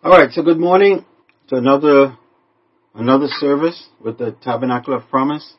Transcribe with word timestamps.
All 0.00 0.12
right, 0.12 0.30
so 0.30 0.42
good 0.42 0.60
morning 0.60 1.04
to 1.48 1.56
another 1.56 2.16
another 2.94 3.26
service 3.26 3.88
with 4.00 4.16
the 4.16 4.30
Tabernacle 4.44 4.94
of 4.94 5.08
Promise. 5.08 5.54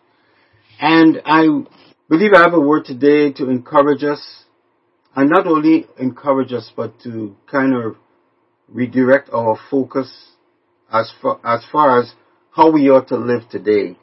And 0.80 1.22
I 1.26 1.42
believe 2.08 2.32
I 2.34 2.44
have 2.44 2.54
a 2.54 2.60
word 2.62 2.86
today 2.86 3.34
to 3.34 3.50
encourage 3.50 4.02
us, 4.06 4.46
and 5.14 5.30
not 5.30 5.46
only 5.46 5.88
encourage 6.00 6.54
us, 6.54 6.72
but 6.74 6.98
to 7.02 7.36
kind 7.52 7.76
of 7.76 7.98
redirect 8.70 9.30
our 9.34 9.60
focus 9.70 10.10
as 10.90 11.12
far 11.22 11.42
as, 11.44 11.66
far 11.70 12.00
as 12.00 12.14
how 12.52 12.72
we 12.72 12.90
ought 12.90 13.10
to 13.10 13.18
live 13.18 13.42
today, 13.52 13.98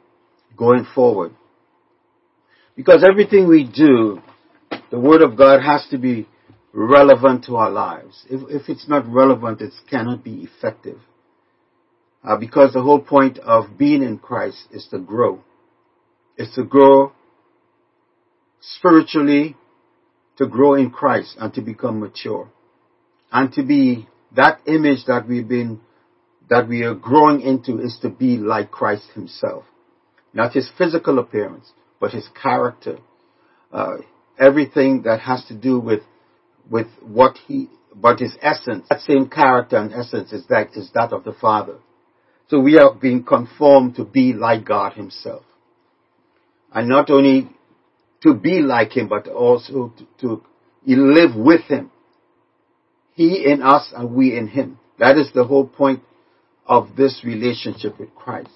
going 0.55 0.85
forward. 0.93 1.33
Because 2.75 3.03
everything 3.03 3.47
we 3.47 3.63
do, 3.63 4.21
the 4.91 4.99
Word 4.99 5.23
of 5.23 5.35
God 5.35 5.63
has 5.63 5.87
to 5.89 5.97
be 5.97 6.27
relevant 6.77 7.45
to 7.45 7.55
our 7.55 7.71
lives. 7.71 8.23
If, 8.29 8.41
if 8.49 8.69
it's 8.69 8.87
not 8.87 9.11
relevant, 9.11 9.61
it 9.61 9.73
cannot 9.89 10.23
be 10.23 10.43
effective. 10.43 10.99
Uh, 12.23 12.37
because 12.37 12.73
the 12.73 12.83
whole 12.83 12.99
point 12.99 13.39
of 13.39 13.77
being 13.77 14.03
in 14.03 14.19
Christ 14.19 14.67
is 14.71 14.87
to 14.91 14.99
grow. 14.99 15.43
Is 16.37 16.51
to 16.53 16.63
grow 16.63 17.13
spiritually, 18.61 19.55
to 20.37 20.45
grow 20.45 20.75
in 20.75 20.91
Christ 20.91 21.35
and 21.39 21.51
to 21.55 21.61
become 21.61 21.99
mature. 21.99 22.47
And 23.31 23.51
to 23.53 23.63
be 23.63 24.07
that 24.35 24.61
image 24.67 25.05
that 25.07 25.27
we've 25.27 25.47
been, 25.47 25.81
that 26.47 26.67
we 26.67 26.83
are 26.83 26.93
growing 26.93 27.41
into 27.41 27.79
is 27.79 27.97
to 28.03 28.09
be 28.09 28.37
like 28.37 28.69
Christ 28.69 29.05
himself. 29.15 29.63
Not 30.31 30.53
his 30.53 30.69
physical 30.77 31.17
appearance, 31.17 31.71
but 31.99 32.11
his 32.11 32.27
character. 32.39 32.99
Uh, 33.73 33.97
everything 34.37 35.01
that 35.03 35.21
has 35.21 35.43
to 35.45 35.55
do 35.55 35.79
with 35.79 36.01
with 36.69 36.87
what 37.01 37.37
he, 37.47 37.69
but 37.95 38.19
his 38.19 38.35
essence, 38.41 38.87
that 38.89 39.01
same 39.01 39.29
character 39.29 39.77
and 39.77 39.93
essence 39.93 40.31
is 40.31 40.45
that, 40.47 40.69
is 40.75 40.89
that 40.93 41.13
of 41.13 41.23
the 41.23 41.33
Father. 41.33 41.77
So 42.49 42.59
we 42.59 42.77
are 42.77 42.93
being 42.93 43.23
conformed 43.23 43.95
to 43.95 44.05
be 44.05 44.33
like 44.33 44.65
God 44.65 44.93
himself. 44.93 45.43
And 46.73 46.87
not 46.87 47.09
only 47.09 47.49
to 48.23 48.33
be 48.33 48.59
like 48.61 48.95
him, 48.95 49.07
but 49.07 49.27
also 49.27 49.93
to, 49.97 50.07
to 50.21 50.41
live 50.85 51.35
with 51.35 51.61
him. 51.63 51.91
He 53.13 53.45
in 53.45 53.61
us 53.61 53.91
and 53.95 54.11
we 54.11 54.37
in 54.37 54.47
him. 54.47 54.79
That 54.99 55.17
is 55.17 55.31
the 55.33 55.43
whole 55.43 55.65
point 55.65 56.01
of 56.65 56.95
this 56.95 57.21
relationship 57.23 57.99
with 57.99 58.13
Christ. 58.15 58.49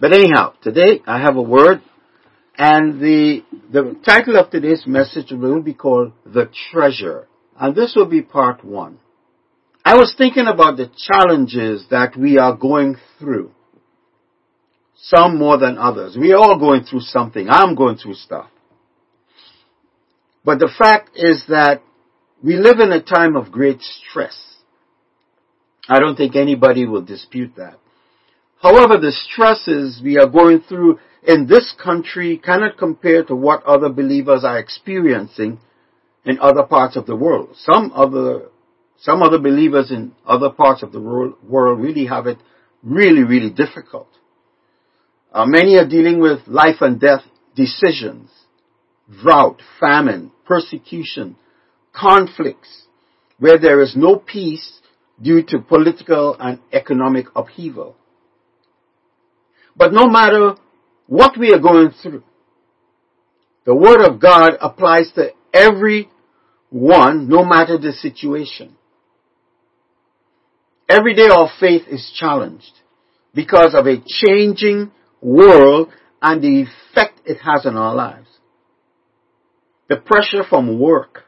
But 0.00 0.12
anyhow, 0.12 0.54
today 0.62 1.00
I 1.06 1.20
have 1.20 1.36
a 1.36 1.42
word 1.42 1.82
and 2.58 3.00
the, 3.00 3.44
the 3.72 3.96
title 4.04 4.36
of 4.36 4.50
today's 4.50 4.82
message 4.84 5.30
will 5.30 5.62
be 5.62 5.74
called 5.74 6.12
The 6.26 6.50
Treasure. 6.72 7.28
And 7.58 7.74
this 7.74 7.94
will 7.94 8.08
be 8.08 8.20
part 8.20 8.64
one. 8.64 8.98
I 9.84 9.94
was 9.94 10.14
thinking 10.18 10.48
about 10.48 10.76
the 10.76 10.90
challenges 10.96 11.86
that 11.90 12.16
we 12.16 12.36
are 12.36 12.56
going 12.56 12.96
through. 13.18 13.52
Some 14.96 15.38
more 15.38 15.56
than 15.56 15.78
others. 15.78 16.16
We 16.18 16.32
are 16.32 16.38
all 16.38 16.58
going 16.58 16.82
through 16.82 17.02
something. 17.02 17.48
I'm 17.48 17.76
going 17.76 17.96
through 17.96 18.14
stuff. 18.14 18.50
But 20.44 20.58
the 20.58 20.70
fact 20.76 21.10
is 21.14 21.44
that 21.48 21.82
we 22.42 22.56
live 22.56 22.80
in 22.80 22.90
a 22.90 23.02
time 23.02 23.36
of 23.36 23.52
great 23.52 23.80
stress. 23.80 24.36
I 25.88 26.00
don't 26.00 26.16
think 26.16 26.34
anybody 26.34 26.86
will 26.86 27.02
dispute 27.02 27.52
that. 27.56 27.78
However, 28.60 28.96
the 28.96 29.12
stresses 29.12 30.00
we 30.02 30.18
are 30.18 30.28
going 30.28 30.60
through 30.60 30.98
in 31.22 31.46
this 31.46 31.72
country 31.82 32.38
cannot 32.38 32.76
compare 32.76 33.24
to 33.24 33.34
what 33.34 33.62
other 33.64 33.88
believers 33.88 34.44
are 34.44 34.58
experiencing 34.58 35.58
in 36.24 36.38
other 36.40 36.64
parts 36.64 36.96
of 36.96 37.06
the 37.06 37.16
world. 37.16 37.50
Some 37.56 37.92
other, 37.94 38.48
some 39.00 39.22
other 39.22 39.38
believers 39.38 39.90
in 39.90 40.12
other 40.26 40.50
parts 40.50 40.82
of 40.82 40.92
the 40.92 41.00
world, 41.00 41.34
really 41.42 42.06
have 42.06 42.26
it 42.26 42.38
really, 42.82 43.22
really 43.22 43.50
difficult. 43.50 44.08
Uh, 45.32 45.46
many 45.46 45.76
are 45.76 45.86
dealing 45.86 46.20
with 46.20 46.40
life 46.46 46.80
and 46.80 47.00
death 47.00 47.22
decisions, 47.54 48.30
drought, 49.22 49.60
famine, 49.78 50.32
persecution, 50.44 51.36
conflicts, 51.92 52.86
where 53.38 53.58
there 53.58 53.80
is 53.80 53.94
no 53.96 54.16
peace 54.16 54.80
due 55.20 55.42
to 55.42 55.58
political 55.58 56.36
and 56.40 56.60
economic 56.72 57.26
upheaval. 57.36 57.94
But 59.78 59.92
no 59.92 60.08
matter 60.08 60.56
what 61.06 61.38
we 61.38 61.52
are 61.52 61.58
going 61.58 61.90
through. 62.02 62.22
The 63.64 63.74
Word 63.74 64.02
of 64.02 64.20
God 64.20 64.52
applies 64.60 65.10
to 65.14 65.30
every 65.52 66.10
one, 66.70 67.28
no 67.28 67.44
matter 67.44 67.78
the 67.78 67.92
situation. 67.92 68.76
Every 70.88 71.14
day 71.14 71.28
our 71.28 71.50
faith 71.60 71.82
is 71.88 72.12
challenged 72.18 72.72
because 73.34 73.74
of 73.74 73.86
a 73.86 74.02
changing 74.06 74.90
world 75.20 75.88
and 76.20 76.42
the 76.42 76.62
effect 76.62 77.20
it 77.24 77.38
has 77.38 77.66
on 77.66 77.76
our 77.76 77.94
lives. 77.94 78.28
The 79.88 79.96
pressure 79.96 80.44
from 80.48 80.78
work, 80.78 81.24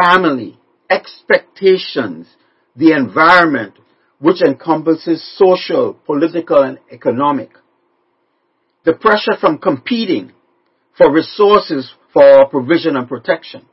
family, 0.00 0.58
expectations, 0.90 2.28
the 2.76 2.92
environment, 2.92 3.74
which 4.20 4.42
encompasses 4.42 5.22
social, 5.36 5.94
political, 6.06 6.62
and 6.62 6.78
economic, 6.90 7.50
the 8.84 8.92
pressure 8.92 9.36
from 9.40 9.58
competing 9.58 10.32
for 10.96 11.12
resources 11.12 11.92
for 12.12 12.22
our 12.22 12.48
provision 12.48 12.96
and 12.96 13.08
protection. 13.08 13.64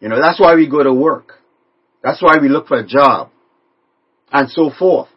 You 0.00 0.08
know, 0.08 0.20
that's 0.20 0.40
why 0.40 0.54
we 0.54 0.68
go 0.68 0.82
to 0.82 0.92
work. 0.92 1.34
That's 2.02 2.20
why 2.20 2.36
we 2.40 2.48
look 2.48 2.66
for 2.68 2.78
a 2.78 2.86
job 2.86 3.30
and 4.32 4.50
so 4.50 4.70
forth. 4.76 5.08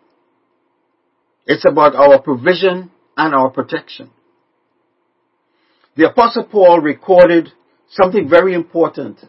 It's 1.47 1.66
about 1.67 1.96
our 1.96 2.22
provision 2.22 2.91
and 3.17 3.34
our 3.34 3.50
protection. 3.50 4.12
The 5.96 6.09
apostle 6.09 6.44
Paul 6.46 6.79
recorded 6.81 7.50
something 7.90 8.29
very 8.29 8.53
important 8.53 9.19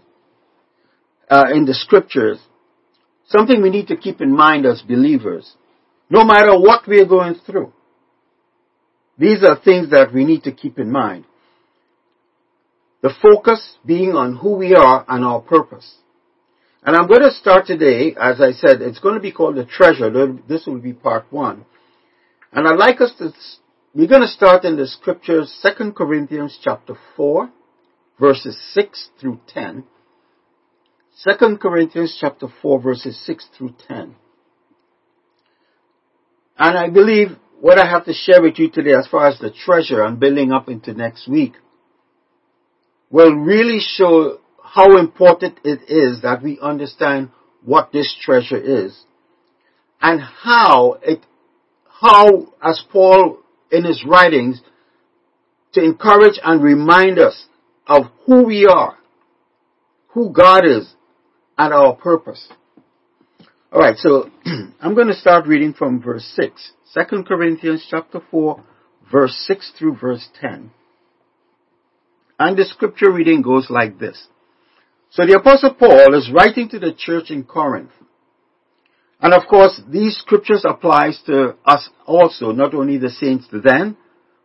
uh, 1.30 1.44
in 1.54 1.64
the 1.64 1.74
scriptures, 1.74 2.38
something 3.28 3.62
we 3.62 3.70
need 3.70 3.88
to 3.88 3.96
keep 3.96 4.20
in 4.20 4.34
mind 4.34 4.66
as 4.66 4.82
believers, 4.82 5.54
no 6.10 6.24
matter 6.24 6.58
what 6.58 6.86
we 6.86 7.00
are 7.00 7.06
going 7.06 7.34
through. 7.46 7.72
These 9.18 9.42
are 9.42 9.58
things 9.58 9.90
that 9.90 10.12
we 10.12 10.24
need 10.24 10.44
to 10.44 10.52
keep 10.52 10.78
in 10.78 10.90
mind. 10.90 11.24
The 13.02 13.14
focus 13.22 13.76
being 13.84 14.10
on 14.10 14.36
who 14.36 14.56
we 14.56 14.74
are 14.74 15.04
and 15.08 15.24
our 15.24 15.40
purpose. 15.40 15.96
And 16.82 16.94
I'm 16.94 17.08
going 17.08 17.22
to 17.22 17.30
start 17.30 17.66
today, 17.66 18.14
as 18.20 18.40
I 18.40 18.52
said, 18.52 18.80
it's 18.80 19.00
going 19.00 19.14
to 19.14 19.20
be 19.20 19.32
called 19.32 19.56
the 19.56 19.64
treasure. 19.64 20.10
This 20.48 20.66
will 20.66 20.78
be 20.78 20.92
part 20.92 21.26
one. 21.30 21.64
And 22.52 22.68
I'd 22.68 22.78
like 22.78 23.00
us 23.00 23.12
to, 23.18 23.32
we're 23.94 24.06
going 24.06 24.22
to 24.22 24.28
start 24.28 24.64
in 24.64 24.76
the 24.76 24.86
scriptures, 24.86 25.52
2 25.78 25.92
Corinthians 25.92 26.58
chapter 26.62 26.96
4, 27.16 27.50
verses 28.20 28.56
6 28.72 29.08
through 29.20 29.40
10. 29.48 29.84
2 31.24 31.56
Corinthians 31.56 32.16
chapter 32.20 32.46
4, 32.60 32.82
verses 32.82 33.18
6 33.24 33.48
through 33.56 33.74
10. 33.88 34.14
And 36.58 36.78
I 36.78 36.90
believe 36.90 37.28
what 37.60 37.78
I 37.78 37.88
have 37.88 38.04
to 38.04 38.12
share 38.12 38.42
with 38.42 38.58
you 38.58 38.70
today 38.70 38.92
as 38.92 39.06
far 39.06 39.26
as 39.26 39.38
the 39.38 39.50
treasure 39.50 40.02
and 40.02 40.20
building 40.20 40.52
up 40.52 40.68
into 40.68 40.92
next 40.92 41.26
week 41.26 41.54
will 43.10 43.34
really 43.34 43.78
show 43.80 44.40
how 44.62 44.98
important 44.98 45.58
it 45.64 45.88
is 45.88 46.20
that 46.22 46.42
we 46.42 46.58
understand 46.60 47.30
what 47.64 47.92
this 47.92 48.14
treasure 48.20 48.58
is 48.58 49.04
and 50.02 50.20
how 50.20 50.98
it, 51.02 51.24
how 52.00 52.52
as 52.62 52.82
Paul 52.92 53.38
in 53.70 53.84
his 53.84 54.04
writings 54.06 54.60
to 55.72 55.82
encourage 55.82 56.38
and 56.42 56.62
remind 56.62 57.18
us 57.18 57.46
of 57.86 58.04
who 58.26 58.44
we 58.44 58.66
are, 58.66 58.98
who 60.08 60.30
God 60.30 60.66
is, 60.66 60.95
and 61.58 61.72
our 61.72 61.94
purpose. 61.94 62.48
Alright, 63.72 63.96
so 63.98 64.30
I'm 64.80 64.94
going 64.94 65.08
to 65.08 65.14
start 65.14 65.46
reading 65.46 65.74
from 65.74 66.00
verse 66.00 66.24
6. 66.36 66.72
2 66.94 67.24
Corinthians 67.24 67.86
chapter 67.90 68.20
4, 68.30 68.64
verse 69.10 69.34
6 69.46 69.72
through 69.78 69.96
verse 69.96 70.28
10. 70.40 70.70
And 72.38 72.56
the 72.56 72.64
scripture 72.64 73.10
reading 73.10 73.42
goes 73.42 73.68
like 73.70 73.98
this. 73.98 74.28
So 75.10 75.26
the 75.26 75.38
apostle 75.38 75.74
Paul 75.74 76.14
is 76.14 76.30
writing 76.32 76.68
to 76.70 76.78
the 76.78 76.92
church 76.96 77.30
in 77.30 77.44
Corinth. 77.44 77.90
And 79.20 79.32
of 79.32 79.48
course, 79.48 79.80
these 79.88 80.16
scriptures 80.18 80.64
applies 80.68 81.20
to 81.26 81.56
us 81.64 81.88
also, 82.06 82.52
not 82.52 82.74
only 82.74 82.98
the 82.98 83.08
saints 83.08 83.46
then, 83.50 83.96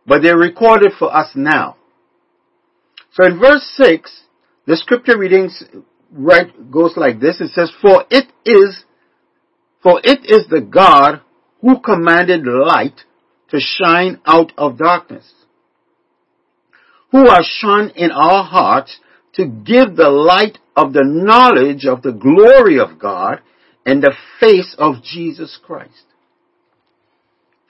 but 0.06 0.22
they're 0.22 0.38
recorded 0.38 0.92
for 0.98 1.14
us 1.14 1.30
now. 1.34 1.76
So 3.12 3.26
in 3.26 3.38
verse 3.38 3.70
6, 3.76 4.22
the 4.66 4.76
scripture 4.76 5.18
readings 5.18 5.62
right 6.12 6.70
goes 6.70 6.92
like 6.96 7.20
this. 7.20 7.40
It 7.40 7.50
says, 7.52 7.72
For 7.80 8.04
it 8.10 8.26
is, 8.44 8.84
for 9.82 10.00
it 10.04 10.20
is 10.24 10.46
the 10.48 10.60
God 10.60 11.20
who 11.60 11.80
commanded 11.80 12.46
light 12.46 13.00
to 13.50 13.58
shine 13.60 14.20
out 14.26 14.52
of 14.56 14.78
darkness, 14.78 15.30
who 17.10 17.28
has 17.28 17.46
shone 17.60 17.90
in 17.90 18.10
our 18.10 18.44
hearts 18.44 18.98
to 19.34 19.46
give 19.46 19.96
the 19.96 20.10
light 20.10 20.58
of 20.76 20.92
the 20.92 21.04
knowledge 21.04 21.84
of 21.86 22.02
the 22.02 22.12
glory 22.12 22.78
of 22.78 22.98
God 22.98 23.40
in 23.86 24.00
the 24.00 24.14
face 24.40 24.74
of 24.78 25.02
Jesus 25.02 25.58
Christ. 25.62 26.04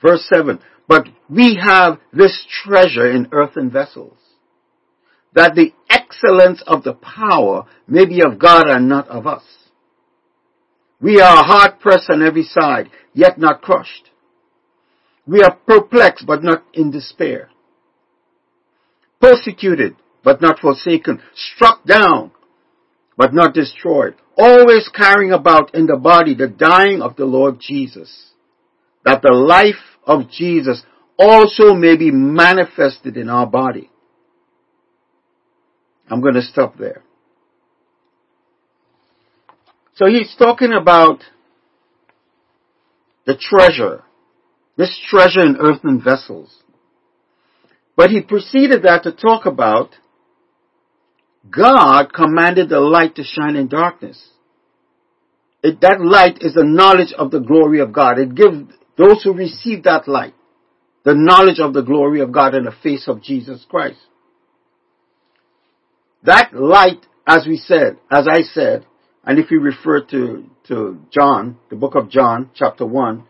Verse 0.00 0.26
7. 0.32 0.58
But 0.88 1.06
we 1.30 1.58
have 1.62 1.98
this 2.12 2.44
treasure 2.64 3.10
in 3.10 3.28
earthen 3.32 3.70
vessels, 3.70 4.18
that 5.32 5.54
the 5.54 5.72
excellence 6.12 6.62
of 6.66 6.84
the 6.84 6.94
power 6.94 7.66
may 7.86 8.06
be 8.06 8.22
of 8.22 8.38
God 8.38 8.68
and 8.68 8.88
not 8.88 9.08
of 9.08 9.26
us. 9.26 9.42
We 11.00 11.20
are 11.20 11.44
hard 11.44 11.80
pressed 11.80 12.10
on 12.10 12.22
every 12.22 12.44
side, 12.44 12.90
yet 13.12 13.38
not 13.38 13.62
crushed. 13.62 14.10
We 15.26 15.42
are 15.42 15.56
perplexed, 15.66 16.26
but 16.26 16.42
not 16.42 16.64
in 16.72 16.90
despair. 16.90 17.50
Persecuted, 19.20 19.96
but 20.22 20.40
not 20.40 20.60
forsaken. 20.60 21.20
Struck 21.34 21.84
down, 21.84 22.32
but 23.16 23.34
not 23.34 23.54
destroyed. 23.54 24.14
Always 24.36 24.88
carrying 24.88 25.32
about 25.32 25.74
in 25.74 25.86
the 25.86 25.96
body 25.96 26.34
the 26.34 26.48
dying 26.48 27.02
of 27.02 27.16
the 27.16 27.24
Lord 27.24 27.58
Jesus, 27.60 28.30
that 29.04 29.22
the 29.22 29.32
life 29.32 29.98
of 30.04 30.30
Jesus 30.30 30.82
also 31.18 31.74
may 31.74 31.96
be 31.96 32.10
manifested 32.10 33.16
in 33.16 33.28
our 33.28 33.46
body. 33.46 33.91
I'm 36.12 36.20
going 36.20 36.34
to 36.34 36.42
stop 36.42 36.76
there. 36.76 37.02
So 39.94 40.06
he's 40.06 40.34
talking 40.38 40.74
about 40.74 41.20
the 43.24 43.34
treasure, 43.34 44.02
this 44.76 44.94
treasure 45.08 45.40
in 45.40 45.56
earthen 45.58 46.02
vessels. 46.02 46.54
But 47.96 48.10
he 48.10 48.20
preceded 48.20 48.82
that 48.82 49.04
to 49.04 49.12
talk 49.12 49.46
about 49.46 49.90
God 51.50 52.12
commanded 52.12 52.68
the 52.68 52.80
light 52.80 53.14
to 53.16 53.24
shine 53.24 53.56
in 53.56 53.68
darkness. 53.68 54.22
It, 55.62 55.80
that 55.80 56.00
light 56.02 56.38
is 56.42 56.52
the 56.52 56.64
knowledge 56.64 57.14
of 57.16 57.30
the 57.30 57.40
glory 57.40 57.80
of 57.80 57.92
God. 57.92 58.18
It 58.18 58.34
gives 58.34 58.58
those 58.98 59.22
who 59.22 59.32
receive 59.32 59.84
that 59.84 60.06
light 60.06 60.34
the 61.04 61.14
knowledge 61.14 61.58
of 61.58 61.72
the 61.72 61.82
glory 61.82 62.20
of 62.20 62.32
God 62.32 62.54
in 62.54 62.64
the 62.64 62.74
face 62.82 63.08
of 63.08 63.22
Jesus 63.22 63.64
Christ. 63.68 63.98
That 66.24 66.54
light, 66.54 67.04
as 67.26 67.46
we 67.46 67.56
said, 67.56 67.98
as 68.10 68.26
I 68.28 68.42
said, 68.42 68.86
and 69.24 69.38
if 69.38 69.50
you 69.50 69.60
refer 69.60 70.00
to, 70.06 70.44
to 70.68 71.00
John, 71.10 71.58
the 71.70 71.76
book 71.76 71.94
of 71.94 72.10
John, 72.10 72.50
chapter 72.54 72.86
1, 72.86 73.24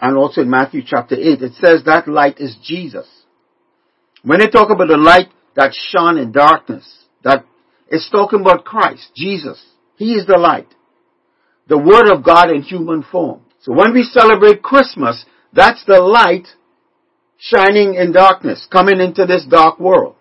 and 0.00 0.16
also 0.16 0.42
in 0.42 0.50
Matthew 0.50 0.82
chapter 0.84 1.14
8, 1.14 1.42
it 1.42 1.52
says 1.54 1.84
that 1.84 2.08
light 2.08 2.38
is 2.38 2.56
Jesus. 2.62 3.06
When 4.22 4.40
they 4.40 4.48
talk 4.48 4.70
about 4.70 4.88
the 4.88 4.96
light 4.96 5.28
that 5.54 5.72
shone 5.72 6.18
in 6.18 6.32
darkness, 6.32 7.04
that 7.22 7.44
it's 7.88 8.10
talking 8.10 8.40
about 8.40 8.64
Christ, 8.64 9.10
Jesus. 9.14 9.64
He 9.96 10.12
is 10.12 10.26
the 10.26 10.38
light. 10.38 10.68
The 11.68 11.78
Word 11.78 12.10
of 12.12 12.24
God 12.24 12.50
in 12.50 12.62
human 12.62 13.02
form. 13.02 13.42
So 13.62 13.72
when 13.72 13.94
we 13.94 14.02
celebrate 14.02 14.62
Christmas, 14.62 15.24
that's 15.52 15.84
the 15.86 16.00
light 16.00 16.48
shining 17.38 17.94
in 17.94 18.12
darkness, 18.12 18.66
coming 18.70 19.00
into 19.00 19.26
this 19.26 19.46
dark 19.48 19.80
world. 19.80 20.15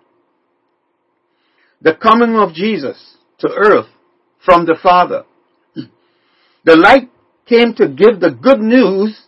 The 1.85 1.93
coming 1.93 2.35
of 2.35 2.55
Jesus 2.55 3.15
to 3.39 3.47
earth 3.47 3.85
from 4.43 4.65
the 4.65 4.75
Father. 4.81 5.23
The 6.63 6.75
light 6.75 7.11
came 7.45 7.75
to 7.75 7.87
give 7.87 8.19
the 8.19 8.31
good 8.31 8.59
news 8.59 9.21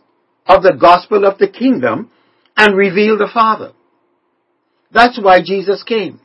of 0.47 0.63
the 0.63 0.73
gospel 0.73 1.23
of 1.23 1.37
the 1.37 1.47
kingdom 1.47 2.09
and 2.57 2.75
reveal 2.75 3.15
the 3.15 3.29
Father. 3.31 3.73
That's 4.91 5.19
why 5.21 5.41
Jesus 5.43 5.83
came. 5.83 6.19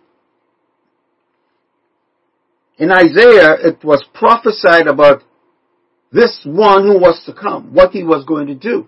In 2.79 2.91
Isaiah, 2.91 3.57
it 3.63 3.85
was 3.85 4.03
prophesied 4.15 4.87
about 4.87 5.23
this 6.13 6.41
one 6.47 6.85
who 6.85 6.99
was 6.99 7.23
to 7.27 7.35
come, 7.35 7.75
what 7.75 7.93
he 7.93 8.05
was 8.05 8.25
going 8.25 8.47
to 8.47 8.55
do. 8.55 8.87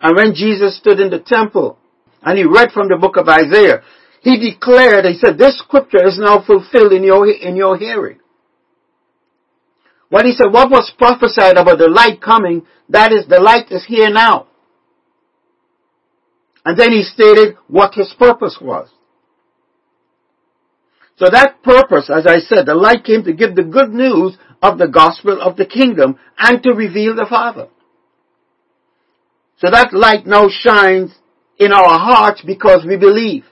And 0.00 0.16
when 0.16 0.34
Jesus 0.34 0.76
stood 0.76 0.98
in 0.98 1.10
the 1.10 1.20
temple 1.20 1.78
and 2.20 2.36
he 2.36 2.44
read 2.44 2.72
from 2.72 2.88
the 2.88 2.96
book 2.96 3.16
of 3.16 3.28
Isaiah, 3.28 3.82
he 4.20 4.38
declared, 4.38 5.04
he 5.06 5.18
said, 5.18 5.38
this 5.38 5.58
scripture 5.58 6.06
is 6.06 6.18
now 6.18 6.44
fulfilled 6.44 6.92
in 6.92 7.02
your, 7.02 7.30
in 7.30 7.56
your 7.56 7.76
hearing. 7.78 8.18
When 10.10 10.26
he 10.26 10.32
said, 10.32 10.52
what 10.52 10.70
was 10.70 10.92
prophesied 10.98 11.56
about 11.56 11.78
the 11.78 11.88
light 11.88 12.20
coming, 12.20 12.66
that 12.88 13.12
is, 13.12 13.26
the 13.28 13.40
light 13.40 13.70
is 13.70 13.84
here 13.86 14.10
now. 14.10 14.48
And 16.64 16.78
then 16.78 16.92
he 16.92 17.02
stated 17.02 17.56
what 17.68 17.94
his 17.94 18.14
purpose 18.18 18.58
was. 18.60 18.90
So 21.16 21.26
that 21.30 21.62
purpose, 21.62 22.10
as 22.14 22.26
I 22.26 22.38
said, 22.38 22.66
the 22.66 22.74
light 22.74 23.04
came 23.04 23.24
to 23.24 23.32
give 23.32 23.54
the 23.54 23.62
good 23.62 23.90
news 23.90 24.36
of 24.62 24.78
the 24.78 24.88
gospel 24.88 25.40
of 25.40 25.56
the 25.56 25.66
kingdom 25.66 26.18
and 26.38 26.62
to 26.62 26.72
reveal 26.72 27.14
the 27.14 27.26
Father. 27.28 27.68
So 29.58 29.70
that 29.70 29.92
light 29.92 30.26
now 30.26 30.48
shines 30.48 31.14
in 31.58 31.72
our 31.72 31.98
hearts 31.98 32.42
because 32.44 32.84
we 32.86 32.96
believe. 32.96 33.44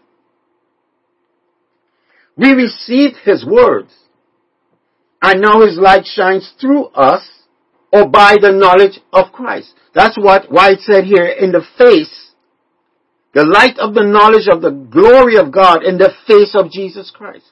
We 2.39 2.53
received 2.53 3.17
His 3.25 3.45
words. 3.45 3.93
And 5.21 5.43
now 5.43 5.67
His 5.67 5.77
light 5.77 6.07
shines 6.07 6.53
through 6.61 6.87
us 6.87 7.29
or 7.93 8.09
by 8.09 8.37
the 8.41 8.53
knowledge 8.53 9.01
of 9.13 9.33
Christ. 9.33 9.75
That's 9.95 10.17
what, 10.17 10.51
why 10.51 10.73
it 10.73 10.81
said 10.81 11.05
here, 11.05 11.27
in 11.27 11.53
the 11.53 11.65
face, 11.77 12.33
the 13.35 13.45
light 13.45 13.79
of 13.79 13.95
the 13.95 14.05
knowledge 14.05 14.49
of 14.51 14.63
the 14.63 14.71
glory 14.71 15.37
of 15.37 15.53
God 15.53 15.83
in 15.83 15.99
the 15.99 16.13
face 16.27 16.55
of 16.55 16.71
Jesus 16.71 17.11
Christ. 17.15 17.47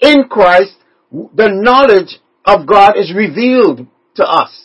In 0.00 0.24
Christ, 0.28 0.74
the 1.12 1.50
knowledge 1.50 2.18
of 2.44 2.66
God 2.66 2.96
is 2.96 3.12
revealed 3.14 3.86
to 4.16 4.24
us. 4.24 4.64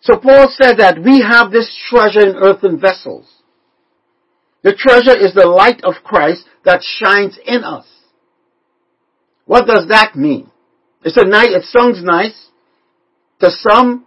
So 0.00 0.18
Paul 0.18 0.48
said 0.50 0.78
that 0.78 1.02
we 1.02 1.22
have 1.22 1.50
this 1.50 1.74
treasure 1.88 2.28
in 2.28 2.36
earthen 2.36 2.78
vessels. 2.78 3.26
The 4.64 4.74
treasure 4.76 5.16
is 5.16 5.34
the 5.34 5.46
light 5.46 5.84
of 5.84 6.02
Christ 6.02 6.44
that 6.64 6.82
shines 6.82 7.38
in 7.46 7.62
us. 7.62 7.86
What 9.44 9.66
does 9.66 9.88
that 9.90 10.16
mean? 10.16 10.50
It's 11.04 11.18
a 11.18 11.24
nice, 11.24 11.50
it 11.50 11.64
sounds 11.64 12.02
nice. 12.02 12.48
To 13.40 13.50
some, 13.50 14.06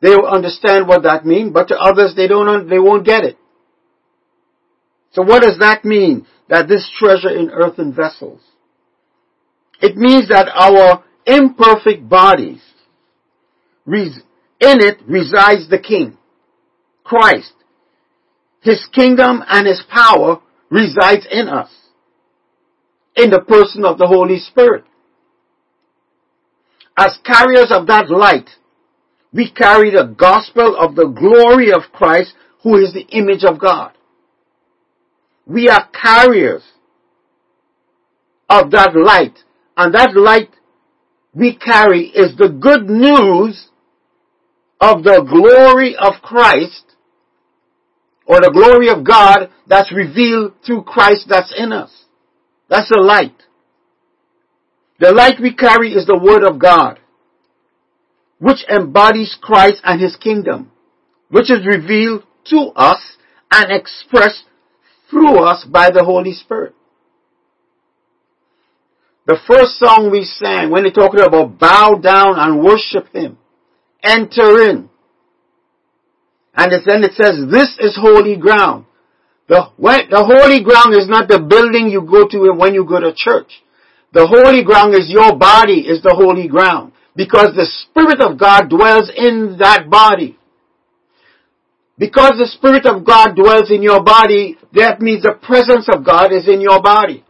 they 0.00 0.10
will 0.10 0.28
understand 0.28 0.86
what 0.86 1.02
that 1.02 1.26
means, 1.26 1.52
but 1.52 1.68
to 1.68 1.76
others, 1.76 2.14
they 2.16 2.28
don't, 2.28 2.68
they 2.68 2.78
won't 2.78 3.04
get 3.04 3.24
it. 3.24 3.36
So 5.12 5.22
what 5.22 5.42
does 5.42 5.58
that 5.58 5.84
mean? 5.84 6.26
That 6.48 6.68
this 6.68 6.88
treasure 6.96 7.36
in 7.36 7.50
earthen 7.50 7.92
vessels. 7.92 8.40
It 9.80 9.96
means 9.96 10.28
that 10.28 10.48
our 10.48 11.04
imperfect 11.26 12.08
bodies 12.08 12.62
in 13.86 14.12
it 14.60 14.98
resides 15.06 15.68
the 15.68 15.78
King, 15.78 16.16
Christ. 17.04 17.52
His 18.60 18.86
kingdom 18.92 19.42
and 19.48 19.66
His 19.66 19.82
power 19.88 20.40
resides 20.70 21.26
in 21.30 21.48
us, 21.48 21.70
in 23.16 23.30
the 23.30 23.40
person 23.40 23.84
of 23.84 23.98
the 23.98 24.06
Holy 24.06 24.38
Spirit. 24.38 24.84
As 26.96 27.16
carriers 27.24 27.70
of 27.70 27.86
that 27.86 28.10
light, 28.10 28.50
we 29.32 29.50
carry 29.50 29.90
the 29.90 30.14
gospel 30.18 30.76
of 30.76 30.96
the 30.96 31.06
glory 31.06 31.70
of 31.70 31.92
Christ, 31.92 32.34
who 32.62 32.76
is 32.76 32.92
the 32.92 33.06
image 33.16 33.44
of 33.44 33.60
God. 33.60 33.92
We 35.46 35.68
are 35.68 35.88
carriers 35.90 36.62
of 38.48 38.70
that 38.72 38.96
light, 38.96 39.38
and 39.76 39.94
that 39.94 40.16
light 40.16 40.50
we 41.34 41.56
carry 41.56 42.06
is 42.08 42.36
the 42.36 42.48
good 42.48 42.88
news 42.88 43.68
of 44.80 45.04
the 45.04 45.24
glory 45.28 45.94
of 45.96 46.14
Christ 46.22 46.87
or 48.28 48.40
the 48.40 48.52
glory 48.52 48.90
of 48.90 49.04
God 49.04 49.50
that's 49.66 49.90
revealed 49.90 50.52
through 50.64 50.82
Christ 50.82 51.26
that's 51.28 51.52
in 51.56 51.72
us. 51.72 52.04
That's 52.68 52.90
the 52.90 53.00
light. 53.00 53.42
The 55.00 55.12
light 55.12 55.40
we 55.40 55.54
carry 55.54 55.92
is 55.92 56.06
the 56.06 56.18
Word 56.18 56.44
of 56.44 56.60
God, 56.60 57.00
which 58.38 58.64
embodies 58.68 59.36
Christ 59.40 59.80
and 59.82 60.00
His 60.00 60.14
kingdom, 60.16 60.70
which 61.30 61.50
is 61.50 61.66
revealed 61.66 62.24
to 62.50 62.72
us 62.76 63.00
and 63.50 63.72
expressed 63.72 64.44
through 65.10 65.38
us 65.38 65.64
by 65.64 65.90
the 65.90 66.04
Holy 66.04 66.34
Spirit. 66.34 66.74
The 69.26 69.38
first 69.46 69.78
song 69.78 70.10
we 70.10 70.24
sang 70.24 70.70
when 70.70 70.84
they 70.84 70.90
talking 70.90 71.20
about 71.20 71.58
bow 71.58 71.94
down 71.94 72.34
and 72.38 72.62
worship 72.62 73.08
Him 73.14 73.38
enter 74.02 74.68
in. 74.68 74.87
And 76.58 76.72
then 76.72 77.04
it 77.04 77.14
says, 77.14 77.38
this 77.48 77.70
is 77.78 77.96
holy 77.96 78.36
ground. 78.36 78.84
The, 79.46 79.70
the 79.78 80.24
holy 80.26 80.64
ground 80.64 80.92
is 80.98 81.08
not 81.08 81.28
the 81.28 81.38
building 81.38 81.86
you 81.88 82.02
go 82.02 82.26
to 82.26 82.52
when 82.52 82.74
you 82.74 82.84
go 82.84 82.98
to 82.98 83.14
church. 83.14 83.62
The 84.12 84.26
holy 84.26 84.64
ground 84.64 84.94
is 84.94 85.06
your 85.08 85.38
body 85.38 85.86
is 85.86 86.02
the 86.02 86.12
holy 86.12 86.48
ground. 86.48 86.92
Because 87.14 87.54
the 87.54 87.64
Spirit 87.64 88.20
of 88.20 88.38
God 88.38 88.68
dwells 88.68 89.08
in 89.14 89.56
that 89.60 89.88
body. 89.88 90.36
Because 91.96 92.34
the 92.38 92.50
Spirit 92.50 92.86
of 92.86 93.06
God 93.06 93.36
dwells 93.36 93.70
in 93.70 93.82
your 93.82 94.02
body, 94.02 94.58
that 94.74 95.00
means 95.00 95.22
the 95.22 95.38
presence 95.40 95.86
of 95.92 96.04
God 96.04 96.32
is 96.32 96.48
in 96.48 96.60
your 96.60 96.82
body. 96.82 97.24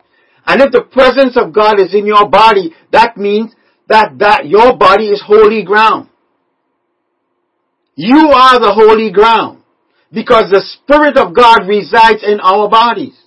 And 0.47 0.63
if 0.63 0.73
the 0.73 0.83
presence 0.83 1.37
of 1.37 1.53
God 1.53 1.79
is 1.79 1.95
in 1.95 2.07
your 2.07 2.29
body, 2.29 2.73
that 2.93 3.19
means 3.19 3.53
that, 3.89 4.19
that 4.21 4.47
your 4.47 4.77
body 4.77 5.09
is 5.09 5.23
holy 5.25 5.65
ground. 5.65 6.09
You 8.01 8.31
are 8.31 8.61
the 8.61 8.73
holy 8.73 9.11
ground 9.11 9.65
because 10.13 10.53
the 10.53 10.63
Spirit 10.63 11.17
of 11.17 11.35
God 11.35 11.67
resides 11.67 12.23
in 12.23 12.39
our 12.39 12.69
bodies. 12.71 13.19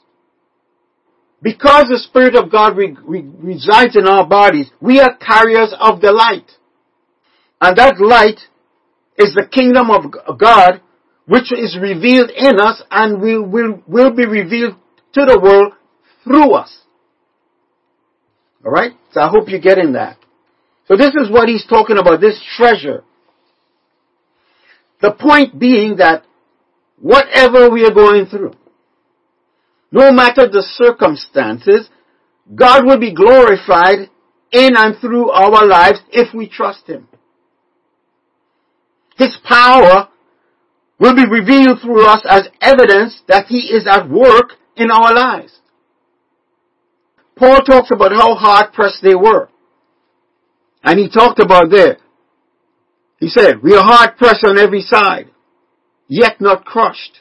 Because 1.42 1.88
the 1.90 2.00
Spirit 2.00 2.36
of 2.38 2.50
God 2.50 2.78
re- 2.78 2.96
re- 3.04 3.30
resides 3.44 3.98
in 3.98 4.08
our 4.08 4.26
bodies, 4.26 4.72
we 4.80 5.02
are 5.02 5.18
carriers 5.18 5.76
of 5.78 6.00
the 6.00 6.14
light. 6.14 6.50
And 7.60 7.76
that 7.76 8.00
light 8.00 8.40
is 9.18 9.36
the 9.36 9.46
kingdom 9.52 9.92
of 9.92 10.40
God 10.40 10.80
which 11.26 11.52
is 11.52 11.78
revealed 11.82 12.30
in 12.30 12.58
us 12.62 12.82
and 12.90 13.22
will, 13.22 13.44
will, 13.44 13.84
will 13.88 14.16
be 14.16 14.26
revealed 14.26 14.76
to 15.16 15.26
the 15.26 15.38
world 15.38 15.74
through 16.24 16.54
us. 16.54 16.74
Alright? 18.66 18.94
So 19.12 19.20
I 19.20 19.28
hope 19.28 19.50
you're 19.50 19.60
getting 19.60 19.94
that. 19.94 20.18
So 20.88 20.96
this 20.96 21.12
is 21.16 21.30
what 21.30 21.50
he's 21.50 21.68
talking 21.68 21.98
about, 21.98 22.22
this 22.22 22.42
treasure. 22.56 23.04
The 25.02 25.12
point 25.12 25.60
being 25.60 25.98
that 25.98 26.26
whatever 27.00 27.70
we 27.70 27.84
are 27.86 27.94
going 27.94 28.26
through, 28.28 28.54
no 29.92 30.12
matter 30.12 30.48
the 30.48 30.64
circumstances, 30.76 31.90
God 32.54 32.86
will 32.86 33.00
be 33.00 33.14
glorified 33.14 34.10
in 34.52 34.76
and 34.76 34.96
through 35.00 35.30
our 35.32 35.66
lives 35.66 36.00
if 36.12 36.34
we 36.34 36.48
trust 36.48 36.88
Him. 36.88 37.08
His 39.18 39.38
power 39.48 40.10
will 41.00 41.16
be 41.16 41.28
revealed 41.28 41.80
through 41.82 42.06
us 42.06 42.22
as 42.30 42.48
evidence 42.62 43.22
that 43.28 43.48
He 43.48 43.60
is 43.60 43.88
at 43.88 44.10
work 44.10 44.54
in 44.76 44.92
our 44.92 45.14
lives. 45.14 45.60
Paul 47.38 47.58
talks 47.62 47.90
about 47.92 48.12
how 48.12 48.36
hard 48.36 48.72
pressed 48.74 49.02
they 49.02 49.16
were. 49.16 49.50
And 50.84 51.00
he 51.00 51.10
talked 51.10 51.40
about 51.40 51.72
there. 51.72 51.98
He 53.22 53.30
said, 53.30 53.62
we 53.62 53.76
are 53.76 53.84
hard 53.84 54.18
pressed 54.18 54.44
on 54.44 54.58
every 54.58 54.82
side, 54.82 55.30
yet 56.08 56.42
not 56.42 56.66
crushed. 56.66 57.20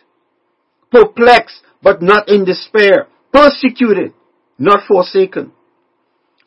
Perplexed, 0.90 1.60
but 1.82 2.00
not 2.00 2.28
in 2.30 2.46
despair. 2.46 3.06
Persecuted, 3.32 4.14
not 4.58 4.88
forsaken. 4.88 5.52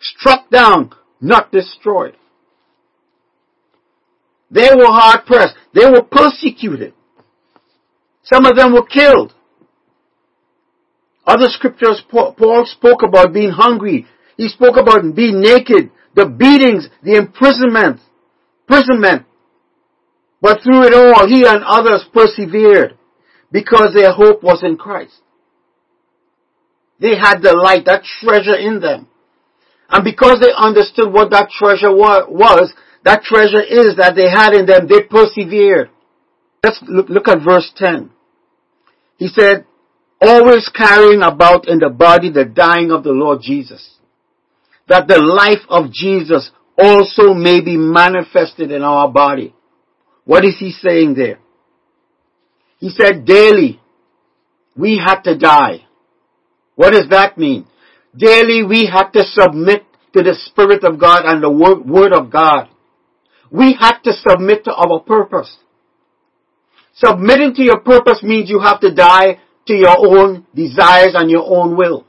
Struck 0.01 0.49
down, 0.49 0.91
not 1.21 1.51
destroyed. 1.51 2.17
They 4.49 4.69
were 4.75 4.87
hard 4.87 5.25
pressed. 5.27 5.55
They 5.73 5.85
were 5.85 6.01
persecuted. 6.01 6.93
Some 8.23 8.47
of 8.47 8.55
them 8.55 8.73
were 8.73 8.85
killed. 8.85 9.35
Other 11.27 11.47
scriptures, 11.49 12.01
Paul 12.09 12.65
spoke 12.65 13.03
about 13.03 13.33
being 13.33 13.51
hungry. 13.51 14.07
He 14.35 14.47
spoke 14.47 14.77
about 14.77 15.03
being 15.15 15.41
naked, 15.41 15.91
the 16.15 16.25
beatings, 16.25 16.89
the 17.03 17.17
imprisonment, 17.17 17.99
imprisonment. 18.67 19.27
But 20.43 20.61
through 20.61 20.83
it 20.83 20.93
all, 20.93 21.25
he 21.25 21.45
and 21.47 21.63
others 21.63 22.03
persevered 22.13 22.97
because 23.49 23.93
their 23.95 24.11
hope 24.11 24.43
was 24.43 24.61
in 24.61 24.75
Christ. 24.75 25.21
They 26.99 27.15
had 27.15 27.41
the 27.41 27.55
light, 27.55 27.85
that 27.85 28.03
treasure 28.03 28.57
in 28.57 28.81
them. 28.81 29.07
And 29.89 30.03
because 30.03 30.41
they 30.41 30.51
understood 30.53 31.13
what 31.13 31.31
that 31.31 31.49
treasure 31.49 31.95
was, 31.95 32.73
that 33.05 33.23
treasure 33.23 33.61
is 33.61 33.95
that 33.95 34.15
they 34.17 34.29
had 34.29 34.53
in 34.53 34.65
them, 34.65 34.85
they 34.89 35.03
persevered. 35.03 35.89
Let's 36.61 36.79
look, 36.89 37.07
look 37.07 37.27
at 37.29 37.41
verse 37.41 37.71
10. 37.77 38.09
He 39.15 39.29
said, 39.29 39.65
always 40.19 40.69
carrying 40.75 41.21
about 41.21 41.69
in 41.69 41.79
the 41.79 41.89
body 41.89 42.29
the 42.29 42.43
dying 42.43 42.91
of 42.91 43.05
the 43.05 43.11
Lord 43.11 43.39
Jesus, 43.41 43.95
that 44.89 45.07
the 45.07 45.19
life 45.19 45.65
of 45.69 45.89
Jesus 45.93 46.51
also 46.77 47.33
may 47.33 47.61
be 47.61 47.77
manifested 47.77 48.71
in 48.71 48.81
our 48.81 49.09
body. 49.09 49.53
What 50.25 50.45
is 50.45 50.55
he 50.59 50.71
saying 50.71 51.15
there? 51.15 51.39
He 52.79 52.89
said 52.89 53.25
daily 53.25 53.79
we 54.75 54.97
had 54.97 55.21
to 55.21 55.37
die. 55.37 55.85
What 56.75 56.91
does 56.91 57.07
that 57.09 57.37
mean? 57.37 57.67
Daily 58.15 58.63
we 58.63 58.89
had 58.91 59.11
to 59.11 59.23
submit 59.23 59.83
to 60.13 60.21
the 60.21 60.35
Spirit 60.45 60.83
of 60.83 60.99
God 60.99 61.23
and 61.25 61.43
the 61.43 61.49
Word, 61.49 62.13
of 62.13 62.31
God. 62.31 62.69
We 63.51 63.75
had 63.79 63.99
to 64.03 64.13
submit 64.13 64.63
to 64.65 64.73
our 64.73 64.99
purpose. 64.99 65.57
Submitting 66.95 67.55
to 67.55 67.63
your 67.63 67.79
purpose 67.79 68.21
means 68.23 68.49
you 68.49 68.59
have 68.59 68.79
to 68.81 68.93
die 68.93 69.39
to 69.67 69.73
your 69.73 69.95
own 69.97 70.45
desires 70.53 71.13
and 71.15 71.29
your 71.29 71.45
own 71.45 71.75
will. 71.75 72.05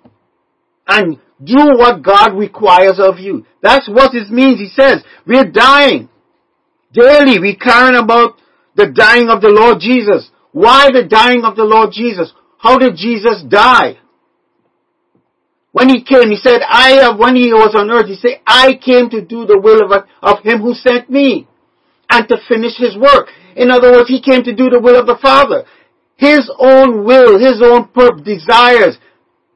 And 0.86 1.18
do 1.42 1.56
what 1.56 2.02
God 2.02 2.36
requires 2.36 2.98
of 2.98 3.18
you. 3.18 3.46
That's 3.62 3.88
what 3.88 4.14
it 4.14 4.30
means. 4.30 4.60
He 4.60 4.68
says, 4.68 5.02
we're 5.26 5.50
dying. 5.50 6.08
Daily, 6.94 7.40
we're 7.40 7.56
carrying 7.56 7.96
about 7.96 8.38
the 8.76 8.86
dying 8.86 9.28
of 9.28 9.42
the 9.42 9.50
Lord 9.50 9.80
Jesus. 9.80 10.30
Why 10.52 10.90
the 10.92 11.02
dying 11.02 11.42
of 11.44 11.56
the 11.56 11.64
Lord 11.64 11.90
Jesus? 11.92 12.32
How 12.58 12.78
did 12.78 12.96
Jesus 12.96 13.42
die? 13.48 13.98
When 15.72 15.88
he 15.88 16.04
came, 16.04 16.30
he 16.30 16.36
said, 16.36 16.60
I 16.62 17.02
have, 17.02 17.18
when 17.18 17.34
he 17.34 17.52
was 17.52 17.74
on 17.74 17.90
earth, 17.90 18.06
he 18.06 18.14
said, 18.14 18.38
I 18.46 18.78
came 18.78 19.10
to 19.10 19.20
do 19.20 19.44
the 19.44 19.58
will 19.58 19.82
of, 19.82 20.06
of 20.22 20.44
him 20.44 20.62
who 20.62 20.72
sent 20.72 21.10
me 21.10 21.48
and 22.08 22.28
to 22.28 22.36
finish 22.48 22.78
his 22.78 22.96
work. 22.96 23.26
In 23.56 23.72
other 23.72 23.90
words, 23.90 24.08
he 24.08 24.22
came 24.22 24.44
to 24.44 24.54
do 24.54 24.70
the 24.70 24.80
will 24.80 24.98
of 24.98 25.06
the 25.06 25.18
Father. 25.20 25.64
His 26.16 26.48
own 26.60 27.04
will, 27.04 27.40
his 27.40 27.60
own 27.60 27.90
desires 28.22 28.98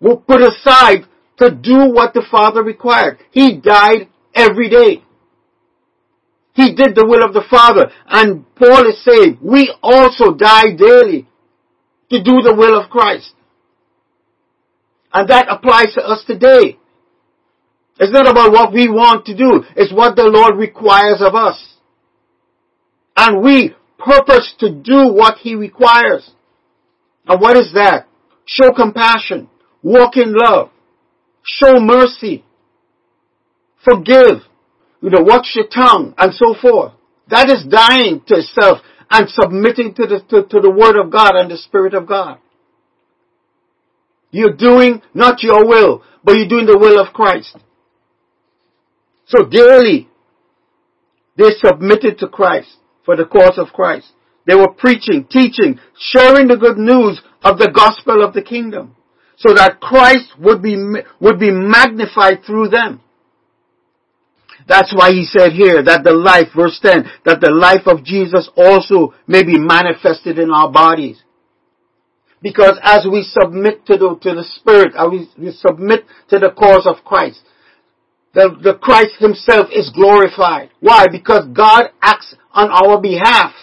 were 0.00 0.16
put 0.16 0.42
aside 0.42 1.06
to 1.38 1.52
do 1.52 1.86
what 1.94 2.14
the 2.14 2.26
Father 2.28 2.64
required. 2.64 3.18
He 3.30 3.56
died 3.56 4.08
every 4.34 4.68
day. 4.68 5.04
He 6.58 6.74
did 6.74 6.96
the 6.96 7.06
will 7.06 7.24
of 7.24 7.34
the 7.34 7.44
Father. 7.48 7.88
And 8.08 8.44
Paul 8.56 8.88
is 8.88 9.04
saying, 9.04 9.38
we 9.40 9.72
also 9.80 10.34
die 10.34 10.74
daily 10.74 11.28
to 12.10 12.20
do 12.20 12.42
the 12.42 12.52
will 12.52 12.76
of 12.82 12.90
Christ. 12.90 13.32
And 15.12 15.30
that 15.30 15.46
applies 15.48 15.94
to 15.94 16.02
us 16.02 16.24
today. 16.26 16.76
It's 18.00 18.12
not 18.12 18.26
about 18.26 18.50
what 18.50 18.72
we 18.72 18.88
want 18.88 19.26
to 19.26 19.36
do. 19.36 19.62
It's 19.76 19.92
what 19.92 20.16
the 20.16 20.24
Lord 20.24 20.58
requires 20.58 21.20
of 21.20 21.36
us. 21.36 21.64
And 23.16 23.40
we 23.40 23.76
purpose 23.96 24.52
to 24.58 24.68
do 24.74 25.12
what 25.12 25.38
He 25.38 25.54
requires. 25.54 26.28
And 27.28 27.40
what 27.40 27.56
is 27.56 27.72
that? 27.74 28.08
Show 28.46 28.72
compassion. 28.72 29.48
Walk 29.84 30.16
in 30.16 30.34
love. 30.34 30.70
Show 31.44 31.78
mercy. 31.78 32.44
Forgive. 33.84 34.47
You 35.00 35.10
know, 35.10 35.22
watch 35.22 35.48
your 35.54 35.66
tongue 35.68 36.14
and 36.18 36.34
so 36.34 36.54
forth. 36.60 36.92
That 37.28 37.50
is 37.50 37.64
dying 37.68 38.22
to 38.26 38.42
self 38.42 38.78
and 39.10 39.28
submitting 39.28 39.94
to 39.94 40.06
the, 40.06 40.20
to, 40.30 40.42
to 40.48 40.60
the 40.60 40.70
Word 40.70 41.00
of 41.00 41.10
God 41.10 41.36
and 41.36 41.50
the 41.50 41.56
Spirit 41.56 41.94
of 41.94 42.06
God. 42.06 42.38
You're 44.30 44.56
doing 44.56 45.02
not 45.14 45.42
your 45.42 45.66
will, 45.66 46.02
but 46.24 46.36
you're 46.36 46.48
doing 46.48 46.66
the 46.66 46.78
will 46.78 47.00
of 47.00 47.12
Christ. 47.14 47.56
So 49.26 49.44
daily, 49.44 50.08
they 51.36 51.50
submitted 51.64 52.18
to 52.18 52.28
Christ 52.28 52.76
for 53.04 53.16
the 53.16 53.24
cause 53.24 53.58
of 53.58 53.68
Christ. 53.68 54.12
They 54.46 54.54
were 54.54 54.72
preaching, 54.72 55.26
teaching, 55.30 55.78
sharing 55.98 56.48
the 56.48 56.56
good 56.56 56.78
news 56.78 57.20
of 57.42 57.58
the 57.58 57.70
gospel 57.70 58.24
of 58.24 58.34
the 58.34 58.42
kingdom 58.42 58.96
so 59.36 59.54
that 59.54 59.80
Christ 59.80 60.32
would 60.38 60.62
be, 60.62 60.76
would 61.20 61.38
be 61.38 61.50
magnified 61.50 62.44
through 62.44 62.68
them. 62.68 63.00
That's 64.68 64.94
why 64.94 65.12
he 65.12 65.24
said 65.24 65.52
here 65.52 65.82
that 65.82 66.04
the 66.04 66.12
life, 66.12 66.48
verse 66.54 66.78
10, 66.82 67.10
that 67.24 67.40
the 67.40 67.50
life 67.50 67.86
of 67.86 68.04
Jesus 68.04 68.50
also 68.54 69.14
may 69.26 69.42
be 69.42 69.58
manifested 69.58 70.38
in 70.38 70.50
our 70.50 70.70
bodies. 70.70 71.22
Because 72.42 72.78
as 72.82 73.06
we 73.10 73.22
submit 73.22 73.86
to 73.86 73.96
the, 73.96 74.18
to 74.22 74.34
the 74.34 74.44
Spirit, 74.44 74.92
as 74.94 75.08
we, 75.10 75.28
we 75.38 75.52
submit 75.52 76.04
to 76.28 76.38
the 76.38 76.50
cause 76.50 76.86
of 76.86 77.02
Christ, 77.04 77.40
the, 78.34 78.56
the 78.62 78.74
Christ 78.74 79.14
Himself 79.18 79.68
is 79.72 79.90
glorified. 79.90 80.70
Why? 80.80 81.06
Because 81.10 81.46
God 81.52 81.86
acts 82.02 82.36
on 82.52 82.70
our 82.70 83.00
behalf. 83.00 83.54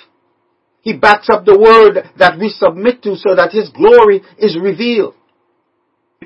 He 0.82 0.98
backs 0.98 1.30
up 1.30 1.46
the 1.46 1.58
word 1.58 2.10
that 2.18 2.40
we 2.40 2.50
submit 2.50 3.04
to 3.04 3.16
so 3.16 3.36
that 3.36 3.52
His 3.52 3.70
glory 3.70 4.22
is 4.40 4.58
revealed. 4.60 5.14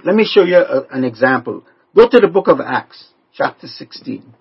Let 0.05 0.15
me 0.15 0.25
show 0.25 0.43
you 0.43 0.57
a, 0.57 0.87
an 0.89 1.03
example. 1.03 1.65
Go 1.93 2.07
to 2.07 2.19
the 2.19 2.27
book 2.27 2.47
of 2.47 2.59
Acts, 2.61 3.09
chapter 3.33 3.67
16. 3.67 4.38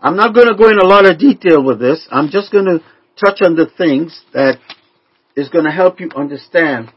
I'm 0.00 0.16
not 0.16 0.34
going 0.34 0.46
to 0.46 0.54
go 0.54 0.68
in 0.68 0.78
a 0.78 0.86
lot 0.86 1.06
of 1.06 1.18
detail 1.18 1.62
with 1.62 1.80
this. 1.80 2.06
I'm 2.10 2.30
just 2.30 2.52
going 2.52 2.66
to 2.66 2.80
touch 3.22 3.40
on 3.42 3.56
the 3.56 3.66
things 3.76 4.22
that 4.32 4.58
is 5.34 5.48
going 5.48 5.64
to 5.64 5.72
help 5.72 5.98
you 6.00 6.10
understand 6.16 6.92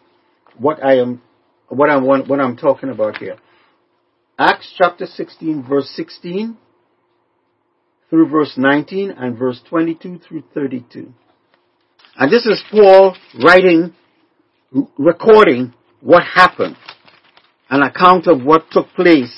what 0.58 0.84
I 0.84 1.00
am, 1.00 1.22
what 1.67 1.89
I 1.89 1.98
want, 1.98 2.27
what 2.27 2.39
I'm 2.39 2.58
talking 2.58 2.89
about 2.89 3.17
here. 3.17 3.38
Acts 4.38 4.74
chapter 4.77 5.05
16 5.05 5.65
verse 5.67 5.91
16 5.96 6.58
through 8.10 8.27
verse 8.27 8.53
19 8.58 9.12
and 9.12 9.38
verse 9.38 9.62
22 9.67 10.20
through 10.20 10.43
32. 10.53 11.12
And 12.17 12.31
this 12.31 12.46
is 12.46 12.62
Paul 12.70 13.15
writing, 13.43 13.93
recording 14.98 15.74
what 16.01 16.24
happened, 16.24 16.75
an 17.70 17.81
account 17.81 18.27
of 18.27 18.43
what 18.43 18.70
took 18.72 18.88
place 18.89 19.34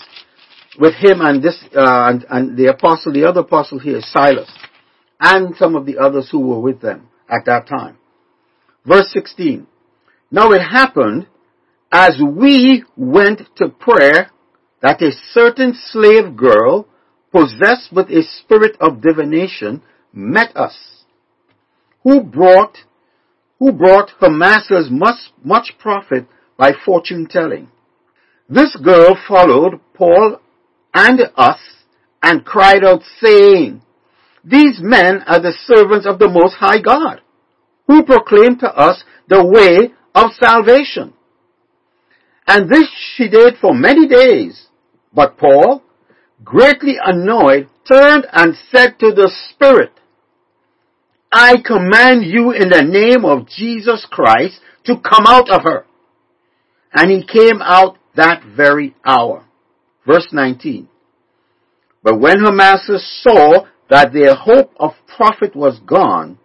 with 0.79 0.93
him 0.95 1.21
and 1.21 1.41
this, 1.43 1.63
uh, 1.75 2.09
and, 2.09 2.25
and 2.29 2.57
the 2.57 2.67
apostle, 2.67 3.13
the 3.13 3.25
other 3.27 3.41
apostle 3.41 3.79
here, 3.79 3.99
Silas, 4.01 4.51
and 5.19 5.55
some 5.55 5.75
of 5.75 5.85
the 5.85 5.97
others 5.97 6.29
who 6.31 6.39
were 6.39 6.59
with 6.59 6.81
them 6.81 7.09
at 7.29 7.45
that 7.45 7.67
time. 7.67 7.97
Verse 8.85 9.09
16. 9.13 9.67
Now 10.31 10.51
it 10.51 10.61
happened 10.61 11.27
as 11.91 12.19
we 12.19 12.83
went 12.97 13.41
to 13.57 13.69
prayer 13.69 14.31
that 14.81 15.01
a 15.01 15.11
certain 15.31 15.73
slave 15.91 16.35
girl 16.35 16.87
possessed 17.31 17.91
with 17.91 18.09
a 18.09 18.23
spirit 18.23 18.75
of 18.79 19.01
divination 19.01 19.81
met 20.11 20.55
us, 20.55 21.03
who 22.03 22.21
brought, 22.21 22.77
who 23.59 23.71
brought 23.71 24.11
her 24.19 24.29
masters 24.29 24.87
much, 24.89 25.31
much 25.43 25.73
profit 25.79 26.27
by 26.57 26.71
fortune 26.85 27.27
telling. 27.29 27.69
This 28.49 28.75
girl 28.75 29.17
followed 29.27 29.79
Paul 29.93 30.39
and 30.93 31.19
us 31.35 31.59
and 32.21 32.45
cried 32.45 32.83
out 32.83 33.01
saying, 33.21 33.81
These 34.43 34.79
men 34.79 35.21
are 35.27 35.41
the 35.41 35.57
servants 35.65 36.07
of 36.07 36.19
the 36.19 36.29
Most 36.29 36.55
High 36.55 36.81
God, 36.81 37.21
who 37.87 38.03
proclaim 38.03 38.57
to 38.59 38.67
us 38.67 39.03
the 39.27 39.45
way 39.45 39.93
of 40.15 40.31
salvation. 40.39 41.13
And 42.47 42.69
this 42.69 42.87
she 43.15 43.29
did 43.29 43.55
for 43.59 43.73
many 43.73 44.07
days. 44.07 44.67
But 45.13 45.37
Paul, 45.37 45.83
greatly 46.43 46.95
annoyed, 47.03 47.69
turned 47.89 48.25
and 48.31 48.55
said 48.71 48.99
to 48.99 49.11
the 49.11 49.31
Spirit, 49.49 49.91
I 51.31 51.55
command 51.65 52.25
you 52.25 52.51
in 52.51 52.69
the 52.69 52.83
name 52.83 53.25
of 53.25 53.47
Jesus 53.47 54.05
Christ 54.09 54.59
to 54.85 54.97
come 54.97 55.25
out 55.25 55.49
of 55.49 55.63
her. 55.63 55.85
And 56.93 57.09
he 57.09 57.25
came 57.25 57.61
out 57.61 57.97
that 58.15 58.43
very 58.43 58.95
hour. 59.03 59.45
Verse 60.05 60.27
19. 60.31 60.87
But 62.03 62.19
when 62.19 62.39
her 62.39 62.51
masters 62.51 63.03
saw 63.21 63.65
that 63.89 64.11
their 64.11 64.35
hope 64.35 64.71
of 64.77 64.91
profit 65.15 65.55
was 65.55 65.79
gone, 65.85 66.37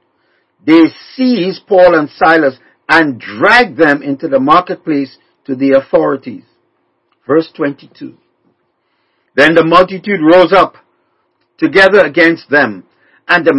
they 0.65 0.85
seized 1.15 1.67
Paul 1.67 1.99
and 1.99 2.09
Silas 2.11 2.59
and 2.89 3.21
dragged 3.21 3.77
them 3.77 4.03
into 4.03 4.29
the 4.29 4.41
marketplace 4.41 5.19
to 5.47 5.55
the 5.55 5.73
authorities. 5.73 6.45
Verse 7.27 7.51
22. 7.55 8.17
Then 9.35 9.55
the 9.55 9.65
multitude 9.65 10.21
rose 10.21 10.53
up 10.53 10.77
together 11.59 12.01
against 12.01 12.49
them, 12.51 12.85
and 13.27 13.45
the 13.45 13.55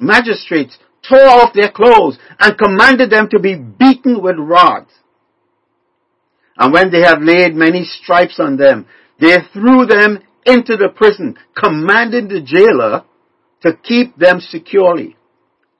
magistrates 0.00 0.78
tore 1.08 1.28
off 1.28 1.52
their 1.54 1.70
clothes 1.70 2.18
and 2.40 2.58
commanded 2.58 3.10
them 3.10 3.28
to 3.30 3.38
be 3.38 3.54
beaten 3.54 4.22
with 4.22 4.36
rods. 4.38 4.90
And 6.56 6.72
when 6.72 6.90
they 6.90 7.00
had 7.00 7.22
laid 7.22 7.54
many 7.54 7.84
stripes 7.84 8.38
on 8.38 8.56
them, 8.56 8.86
they 9.20 9.36
threw 9.52 9.86
them 9.86 10.20
into 10.46 10.76
the 10.76 10.88
prison, 10.94 11.36
commanding 11.56 12.28
the 12.28 12.40
jailer 12.40 13.04
to 13.62 13.76
keep 13.82 14.16
them 14.16 14.40
securely. 14.40 15.16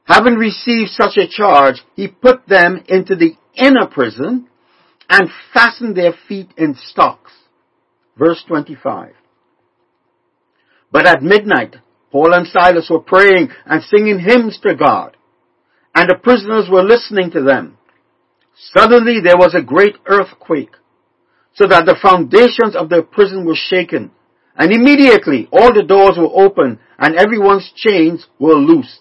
Having 0.05 0.35
received 0.35 0.91
such 0.91 1.17
a 1.17 1.29
charge, 1.29 1.83
he 1.97 2.09
put 2.09 2.47
them 2.47 2.83
into 2.89 3.17
the 3.17 3.33
inner 3.55 3.87
prison 3.87 4.49
and 5.09 5.31
fastened 5.53 5.97
their 5.97 6.15
feet 6.29 6.51
in 6.57 6.77
stocks. 6.91 7.33
Verse 8.17 8.43
25. 8.47 9.13
But 10.93 11.07
at 11.07 11.23
midnight, 11.23 11.77
Paul 12.13 12.33
and 12.33 12.47
Silas 12.47 12.89
were 12.89 13.01
praying 13.01 13.49
and 13.67 13.83
singing 13.83 14.21
hymns 14.21 14.59
to 14.63 14.75
God, 14.77 15.17
and 15.95 16.09
the 16.09 16.17
prisoners 16.23 16.69
were 16.71 16.85
listening 16.85 17.31
to 17.33 17.43
them. 17.43 17.77
Suddenly 18.77 19.21
there 19.21 19.37
was 19.37 19.55
a 19.55 19.63
great 19.63 19.97
earthquake, 20.07 20.77
so 21.55 21.67
that 21.69 21.87
the 21.87 21.97
foundations 22.03 22.77
of 22.77 22.89
the 22.89 23.03
prison 23.03 23.45
were 23.45 23.57
shaken, 23.57 24.11
and 24.57 24.73
immediately 24.73 25.49
all 25.53 25.73
the 25.73 25.83
doors 25.83 26.17
were 26.19 26.31
opened, 26.33 26.79
and 26.99 27.17
everyone's 27.17 27.73
chains 27.75 28.27
were 28.39 28.55
loosed. 28.55 29.01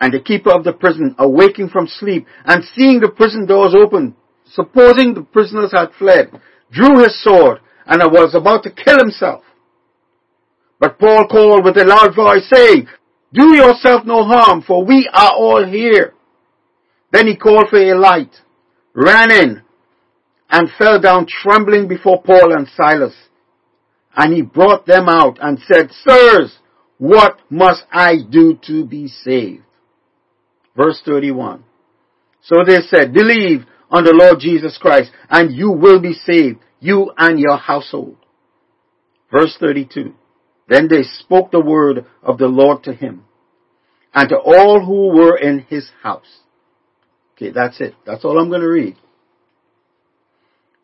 And 0.00 0.12
the 0.12 0.20
keeper 0.20 0.50
of 0.52 0.64
the 0.64 0.72
prison, 0.72 1.14
awaking 1.18 1.68
from 1.68 1.86
sleep, 1.86 2.26
and 2.44 2.64
seeing 2.74 3.00
the 3.00 3.08
prison 3.08 3.46
doors 3.46 3.74
open, 3.74 4.16
supposing 4.44 5.14
the 5.14 5.22
prisoners 5.22 5.72
had 5.72 5.90
fled, 5.98 6.30
drew 6.70 7.02
his 7.02 7.22
sword, 7.22 7.60
and 7.86 8.00
was 8.12 8.34
about 8.34 8.64
to 8.64 8.70
kill 8.70 8.98
himself. 8.98 9.44
But 10.80 10.98
Paul 10.98 11.28
called 11.28 11.64
with 11.64 11.76
a 11.76 11.84
loud 11.84 12.16
voice, 12.16 12.48
saying, 12.52 12.88
Do 13.32 13.56
yourself 13.56 14.04
no 14.04 14.24
harm, 14.24 14.62
for 14.62 14.84
we 14.84 15.08
are 15.12 15.32
all 15.32 15.64
here. 15.64 16.14
Then 17.12 17.28
he 17.28 17.36
called 17.36 17.68
for 17.70 17.78
a 17.78 17.94
light, 17.96 18.34
ran 18.94 19.30
in, 19.30 19.62
and 20.52 20.68
fell 20.78 21.00
down 21.00 21.26
trembling 21.26 21.88
before 21.88 22.22
Paul 22.22 22.52
and 22.52 22.68
Silas. 22.76 23.14
And 24.14 24.34
he 24.34 24.42
brought 24.42 24.86
them 24.86 25.08
out 25.08 25.38
and 25.40 25.58
said, 25.66 25.90
Sirs, 26.04 26.58
what 26.98 27.38
must 27.50 27.84
I 27.90 28.16
do 28.30 28.58
to 28.66 28.84
be 28.84 29.08
saved? 29.08 29.64
Verse 30.76 31.00
31. 31.04 31.64
So 32.42 32.58
they 32.66 32.80
said, 32.82 33.14
Believe 33.14 33.64
on 33.90 34.04
the 34.04 34.14
Lord 34.14 34.40
Jesus 34.40 34.78
Christ, 34.80 35.10
and 35.30 35.54
you 35.54 35.70
will 35.70 36.00
be 36.00 36.12
saved, 36.12 36.58
you 36.80 37.10
and 37.16 37.40
your 37.40 37.56
household. 37.56 38.16
Verse 39.32 39.56
32. 39.58 40.14
Then 40.68 40.88
they 40.88 41.02
spoke 41.02 41.50
the 41.50 41.60
word 41.60 42.04
of 42.22 42.36
the 42.36 42.46
Lord 42.46 42.84
to 42.84 42.92
him 42.92 43.24
and 44.14 44.28
to 44.28 44.36
all 44.36 44.84
who 44.84 45.16
were 45.16 45.36
in 45.36 45.60
his 45.60 45.90
house. 46.02 46.40
Okay, 47.36 47.50
that's 47.50 47.80
it. 47.80 47.94
That's 48.04 48.24
all 48.24 48.38
I'm 48.38 48.50
going 48.50 48.60
to 48.60 48.68
read. 48.68 48.96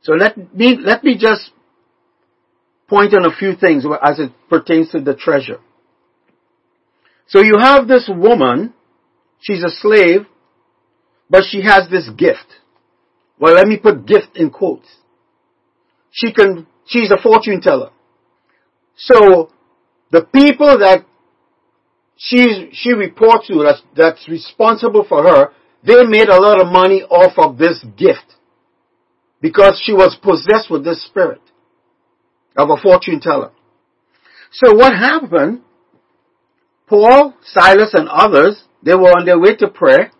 So 0.02 0.12
let 0.12 0.54
me, 0.54 0.78
let 0.80 1.04
me 1.04 1.16
just 1.18 1.50
point 2.88 3.14
on 3.14 3.24
a 3.24 3.34
few 3.34 3.54
things 3.54 3.84
as 4.02 4.18
it 4.18 4.32
pertains 4.48 4.90
to 4.90 5.00
the 5.00 5.14
treasure. 5.14 5.60
So 7.26 7.42
you 7.42 7.58
have 7.58 7.86
this 7.86 8.08
woman, 8.08 8.72
she's 9.40 9.62
a 9.62 9.70
slave, 9.70 10.26
but 11.28 11.44
she 11.48 11.62
has 11.62 11.88
this 11.90 12.08
gift. 12.16 12.46
Well, 13.38 13.54
let 13.54 13.66
me 13.66 13.76
put 13.76 14.06
gift 14.06 14.36
in 14.36 14.50
quotes. 14.50 14.88
She 16.10 16.32
can, 16.32 16.66
she's 16.86 17.10
a 17.10 17.20
fortune 17.22 17.60
teller. 17.60 17.90
So 18.96 19.50
the 20.10 20.22
people 20.22 20.78
that 20.78 21.04
she 22.16 22.70
she 22.72 22.92
reports 22.92 23.46
to 23.46 23.62
that's, 23.62 23.82
that's 23.94 24.28
responsible 24.28 25.04
for 25.08 25.22
her, 25.22 25.52
they 25.84 26.04
made 26.04 26.28
a 26.28 26.40
lot 26.40 26.60
of 26.60 26.72
money 26.72 27.02
off 27.02 27.34
of 27.38 27.58
this 27.58 27.84
gift 27.96 28.34
because 29.40 29.80
she 29.84 29.92
was 29.92 30.16
possessed 30.22 30.70
with 30.70 30.84
this 30.84 31.04
spirit 31.04 31.40
of 32.56 32.70
a 32.70 32.80
fortune 32.80 33.20
teller. 33.20 33.52
So 34.52 34.74
what 34.74 34.92
happened? 34.92 35.62
Paul, 36.86 37.34
Silas, 37.44 37.92
and 37.92 38.08
others, 38.08 38.64
they 38.82 38.94
were 38.94 39.10
on 39.10 39.26
their 39.26 39.38
way 39.38 39.54
to 39.56 39.68
prayer, 39.68 40.10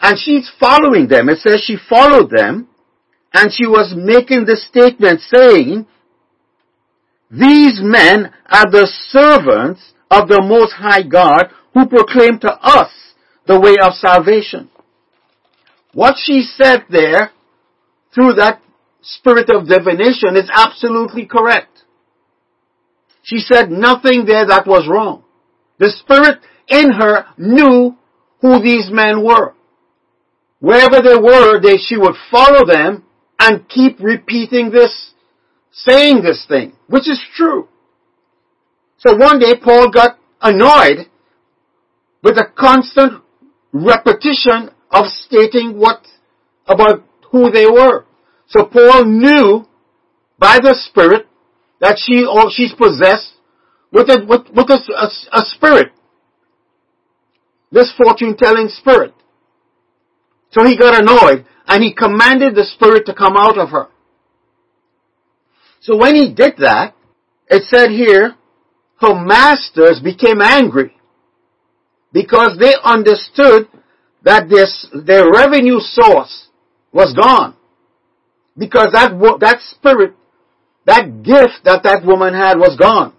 and 0.00 0.18
she's 0.18 0.50
following 0.60 1.08
them. 1.08 1.28
It 1.28 1.38
says 1.38 1.62
she 1.64 1.76
followed 1.88 2.30
them, 2.30 2.68
and 3.32 3.50
she 3.52 3.66
was 3.66 3.94
making 3.96 4.44
this 4.44 4.66
statement 4.66 5.20
saying, 5.20 5.86
these 7.30 7.80
men 7.82 8.32
are 8.46 8.70
the 8.70 8.90
servants 9.08 9.92
of 10.10 10.28
the 10.28 10.42
Most 10.42 10.72
High 10.72 11.02
God 11.02 11.50
who 11.74 11.86
proclaim 11.86 12.38
to 12.40 12.52
us 12.62 12.90
the 13.46 13.60
way 13.60 13.76
of 13.82 13.92
salvation. 13.94 14.70
What 15.92 16.16
she 16.22 16.42
said 16.42 16.84
there 16.90 17.32
through 18.14 18.34
that 18.34 18.60
spirit 19.02 19.50
of 19.50 19.68
divination 19.68 20.36
is 20.36 20.50
absolutely 20.52 21.26
correct. 21.26 21.84
She 23.22 23.38
said 23.38 23.70
nothing 23.70 24.24
there 24.24 24.46
that 24.46 24.66
was 24.66 24.88
wrong. 24.88 25.24
The 25.78 25.90
spirit 25.90 26.38
in 26.68 26.90
her 26.92 27.26
knew 27.36 27.96
who 28.40 28.62
these 28.62 28.88
men 28.90 29.24
were. 29.24 29.54
Wherever 30.60 31.00
they 31.02 31.16
were, 31.16 31.60
they, 31.60 31.76
she 31.76 31.96
would 31.96 32.16
follow 32.30 32.66
them 32.66 33.04
and 33.38 33.68
keep 33.68 34.00
repeating 34.00 34.70
this 34.70 35.12
saying 35.72 36.22
this 36.22 36.44
thing, 36.48 36.72
which 36.88 37.08
is 37.08 37.20
true. 37.36 37.68
So 38.98 39.16
one 39.16 39.38
day 39.38 39.54
Paul 39.62 39.90
got 39.90 40.18
annoyed 40.40 41.06
with 42.22 42.34
the 42.34 42.46
constant 42.56 43.22
repetition 43.72 44.70
of 44.90 45.06
stating 45.06 45.78
what 45.78 46.04
about 46.66 47.04
who 47.30 47.50
they 47.50 47.66
were. 47.66 48.04
So 48.48 48.64
Paul 48.64 49.04
knew 49.04 49.66
by 50.38 50.58
the 50.60 50.74
Spirit 50.88 51.26
that 51.80 51.98
she 51.98 52.24
or 52.24 52.50
she's 52.50 52.72
possessed 52.74 53.34
with 53.92 54.08
a, 54.08 54.24
with, 54.26 54.48
with 54.54 54.70
a, 54.70 54.78
a, 54.96 55.38
a 55.38 55.42
spirit. 55.54 55.92
This 57.70 57.92
fortune 57.96 58.36
telling 58.36 58.68
spirit. 58.68 59.14
So 60.50 60.64
he 60.64 60.76
got 60.76 61.00
annoyed 61.00 61.46
and 61.66 61.82
he 61.82 61.94
commanded 61.94 62.54
the 62.54 62.64
spirit 62.64 63.06
to 63.06 63.14
come 63.14 63.36
out 63.36 63.58
of 63.58 63.70
her. 63.70 63.88
So 65.80 65.96
when 65.96 66.14
he 66.14 66.32
did 66.32 66.54
that, 66.58 66.94
it 67.48 67.64
said 67.68 67.90
here, 67.90 68.34
her 69.00 69.14
masters 69.14 70.00
became 70.02 70.40
angry 70.40 70.96
because 72.12 72.56
they 72.58 72.74
understood 72.82 73.68
that 74.24 74.48
this, 74.48 74.88
their 75.06 75.30
revenue 75.30 75.78
source 75.78 76.47
was 76.98 77.14
gone. 77.14 77.54
Because 78.56 78.90
that, 78.92 79.14
that 79.40 79.58
spirit 79.70 80.14
that 80.88 81.22
gift 81.22 81.68
that 81.68 81.82
that 81.84 82.00
woman 82.02 82.32
had 82.32 82.56
was 82.56 82.74
gone 82.80 83.12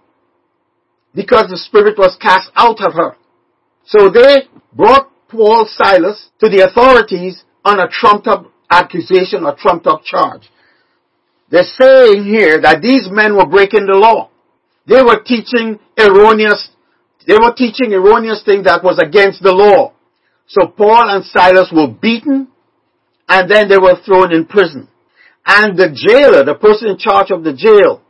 because 1.14 1.46
the 1.48 1.56
spirit 1.56 1.96
was 1.96 2.18
cast 2.20 2.50
out 2.56 2.82
of 2.82 2.94
her. 2.94 3.14
So 3.86 4.10
they 4.10 4.50
brought 4.74 5.06
Paul 5.28 5.70
Silas 5.70 6.30
to 6.40 6.48
the 6.50 6.66
authorities 6.66 7.44
on 7.64 7.78
a 7.78 7.86
trumped 7.88 8.26
up 8.26 8.50
accusation 8.68 9.44
or 9.46 9.54
trumped 9.54 9.86
up 9.86 10.02
charge. 10.02 10.50
They're 11.50 11.62
saying 11.62 12.24
here 12.24 12.60
that 12.60 12.82
these 12.82 13.06
men 13.10 13.36
were 13.36 13.46
breaking 13.46 13.86
the 13.86 13.98
law. 13.98 14.30
They 14.86 15.02
were 15.02 15.22
teaching 15.22 15.78
erroneous, 15.96 16.70
they 17.26 17.38
were 17.38 17.54
teaching 17.54 17.94
erroneous 17.94 18.42
things 18.44 18.64
that 18.64 18.82
was 18.82 18.98
against 18.98 19.42
the 19.44 19.52
law. 19.52 19.94
So 20.48 20.66
Paul 20.66 21.06
and 21.06 21.24
Silas 21.24 21.70
were 21.70 21.86
beaten 21.86 22.49
and 23.30 23.48
then 23.48 23.68
they 23.68 23.78
were 23.78 23.94
thrown 24.04 24.34
in 24.34 24.44
prison. 24.44 24.88
And 25.46 25.78
the 25.78 25.88
jailer, 25.94 26.44
the 26.44 26.56
person 26.56 26.88
in 26.88 26.98
charge 26.98 27.30
of 27.30 27.44
the 27.44 27.54
jail, 27.54 28.02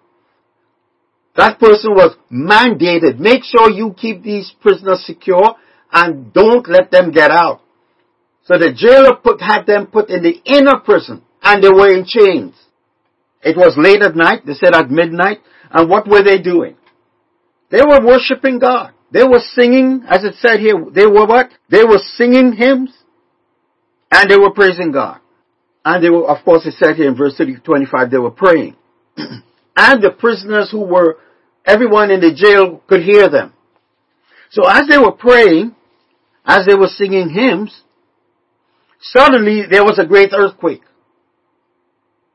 that 1.36 1.60
person 1.60 1.92
was 1.92 2.16
mandated, 2.32 3.18
make 3.18 3.44
sure 3.44 3.70
you 3.70 3.94
keep 3.96 4.22
these 4.22 4.52
prisoners 4.62 5.04
secure 5.06 5.56
and 5.92 6.32
don't 6.32 6.66
let 6.68 6.90
them 6.90 7.12
get 7.12 7.30
out. 7.30 7.60
So 8.44 8.58
the 8.58 8.72
jailer 8.72 9.16
put, 9.22 9.42
had 9.42 9.66
them 9.66 9.88
put 9.88 10.08
in 10.08 10.22
the 10.22 10.40
inner 10.44 10.80
prison 10.80 11.22
and 11.42 11.62
they 11.62 11.68
were 11.68 11.94
in 11.94 12.06
chains. 12.06 12.54
It 13.42 13.56
was 13.56 13.76
late 13.76 14.02
at 14.02 14.16
night, 14.16 14.46
they 14.46 14.54
said 14.54 14.74
at 14.74 14.90
midnight, 14.90 15.40
and 15.70 15.88
what 15.88 16.08
were 16.08 16.22
they 16.22 16.40
doing? 16.40 16.76
They 17.70 17.82
were 17.82 18.04
worshiping 18.04 18.58
God. 18.58 18.92
They 19.12 19.24
were 19.24 19.42
singing, 19.54 20.02
as 20.08 20.24
it 20.24 20.36
said 20.40 20.60
here, 20.60 20.74
they 20.92 21.06
were 21.06 21.26
what? 21.26 21.50
They 21.68 21.84
were 21.84 22.00
singing 22.16 22.54
hymns 22.54 22.99
and 24.10 24.30
they 24.30 24.36
were 24.36 24.52
praising 24.52 24.92
God. 24.92 25.20
And 25.84 26.04
they 26.04 26.10
were, 26.10 26.28
of 26.28 26.44
course, 26.44 26.66
it 26.66 26.74
said 26.74 26.96
here 26.96 27.08
in 27.08 27.16
verse 27.16 27.40
25, 27.64 28.10
they 28.10 28.18
were 28.18 28.30
praying. 28.30 28.76
and 29.16 30.02
the 30.02 30.10
prisoners 30.10 30.70
who 30.70 30.80
were, 30.80 31.16
everyone 31.64 32.10
in 32.10 32.20
the 32.20 32.34
jail 32.34 32.82
could 32.86 33.02
hear 33.02 33.28
them. 33.28 33.52
So 34.50 34.68
as 34.68 34.82
they 34.88 34.98
were 34.98 35.12
praying, 35.12 35.74
as 36.44 36.66
they 36.66 36.74
were 36.74 36.88
singing 36.88 37.30
hymns, 37.30 37.82
suddenly 39.00 39.62
there 39.70 39.84
was 39.84 39.98
a 39.98 40.06
great 40.06 40.30
earthquake. 40.32 40.82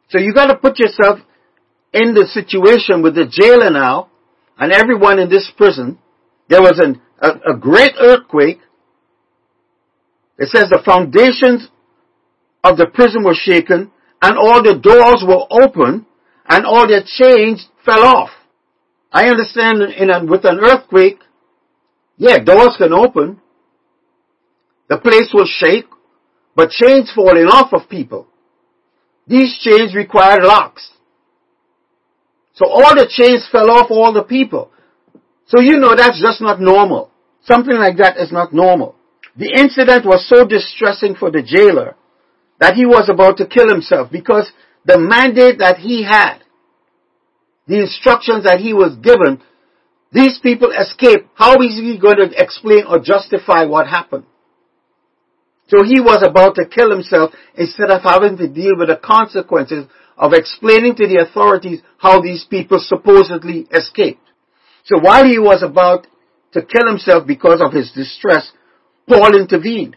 So 0.10 0.20
you 0.20 0.34
gotta 0.34 0.56
put 0.56 0.80
yourself 0.80 1.20
in 1.94 2.14
the 2.14 2.28
situation 2.28 3.02
with 3.02 3.16
the 3.16 3.26
jailer 3.30 3.70
now 3.70 4.10
and 4.58 4.72
everyone 4.72 5.20
in 5.20 5.30
this 5.30 5.52
prison. 5.56 6.00
There 6.48 6.62
was 6.62 6.80
an, 6.80 7.02
a, 7.20 7.54
a 7.54 7.58
great 7.58 7.94
earthquake. 8.00 8.60
It 10.38 10.50
says 10.50 10.70
the 10.70 10.82
foundations 10.84 11.70
of 12.64 12.78
the 12.78 12.88
prison 12.88 13.24
were 13.24 13.36
shaken 13.36 13.92
and 14.22 14.38
all 14.38 14.62
the 14.62 14.78
doors 14.80 15.24
were 15.26 15.46
open 15.50 16.06
and 16.48 16.66
all 16.66 16.88
their 16.88 17.04
chains 17.06 17.68
fell 17.86 18.04
off. 18.04 18.30
I 19.12 19.30
understand 19.30 19.82
in 19.82 20.10
a, 20.10 20.26
with 20.26 20.46
an 20.46 20.60
earthquake, 20.60 21.20
yeah, 22.18 22.40
doors 22.40 22.76
can 22.78 22.92
open. 22.94 23.40
The 24.90 24.98
place 24.98 25.32
will 25.34 25.48
shake, 25.48 25.86
but 26.56 26.70
chains 26.70 27.12
falling 27.16 27.48
off 27.48 27.74
of 27.74 27.90
people. 27.90 28.28
These 29.28 29.58
chains 29.62 29.96
required 29.96 30.44
locks. 30.44 30.92
So 32.56 32.68
all 32.70 32.96
the 32.96 33.08
chains 33.10 33.48
fell 33.52 33.70
off 33.70 33.88
all 33.90 34.14
the 34.14 34.24
people. 34.24 34.72
So 35.48 35.60
you 35.60 35.78
know 35.78 35.96
that's 35.96 36.22
just 36.22 36.42
not 36.42 36.60
normal. 36.60 37.12
Something 37.44 37.76
like 37.76 37.98
that 37.98 38.18
is 38.18 38.32
not 38.32 38.54
normal. 38.54 38.96
The 39.38 39.52
incident 39.52 40.06
was 40.06 40.28
so 40.28 40.46
distressing 40.46 41.16
for 41.16 41.30
the 41.30 41.44
jailer 41.44 41.96
that 42.60 42.76
he 42.76 42.86
was 42.86 43.10
about 43.10 43.38
to 43.38 43.48
kill 43.48 43.70
himself 43.70 44.10
because 44.12 44.52
the 44.86 44.98
mandate 44.98 45.60
that 45.60 45.78
he 45.78 46.04
had, 46.04 46.40
the 47.68 47.82
instructions 47.82 48.46
that 48.46 48.60
he 48.60 48.74
was 48.74 48.96
given, 48.96 49.42
these 50.12 50.40
people 50.42 50.72
escaped. 50.72 51.28
How 51.34 51.56
is 51.62 51.76
he 51.76 52.00
going 52.00 52.18
to 52.18 52.32
explain 52.32 52.86
or 52.88 53.00
justify 53.00 53.66
what 53.66 53.88
happened? 53.88 54.24
So 55.68 55.84
he 55.84 56.00
was 56.00 56.24
about 56.24 56.56
to 56.56 56.66
kill 56.66 56.92
himself 56.92 57.32
instead 57.56 57.90
of 57.90 58.04
having 58.04 58.38
to 58.38 58.48
deal 58.48 58.78
with 58.78 58.88
the 58.88 59.02
consequences 59.02 59.86
of 60.16 60.32
explaining 60.32 60.96
to 60.96 61.08
the 61.08 61.26
authorities 61.28 61.82
how 61.98 62.22
these 62.22 62.46
people 62.50 62.80
supposedly 62.80 63.68
escaped. 63.74 64.22
So 64.86 65.00
while 65.02 65.26
he 65.26 65.40
was 65.40 65.64
about 65.64 66.08
to 66.54 66.62
kill 66.62 66.88
himself 66.88 67.28
because 67.28 67.60
of 67.60 67.74
his 67.74 67.92
distress, 67.92 68.52
Paul 69.08 69.36
intervened. 69.36 69.96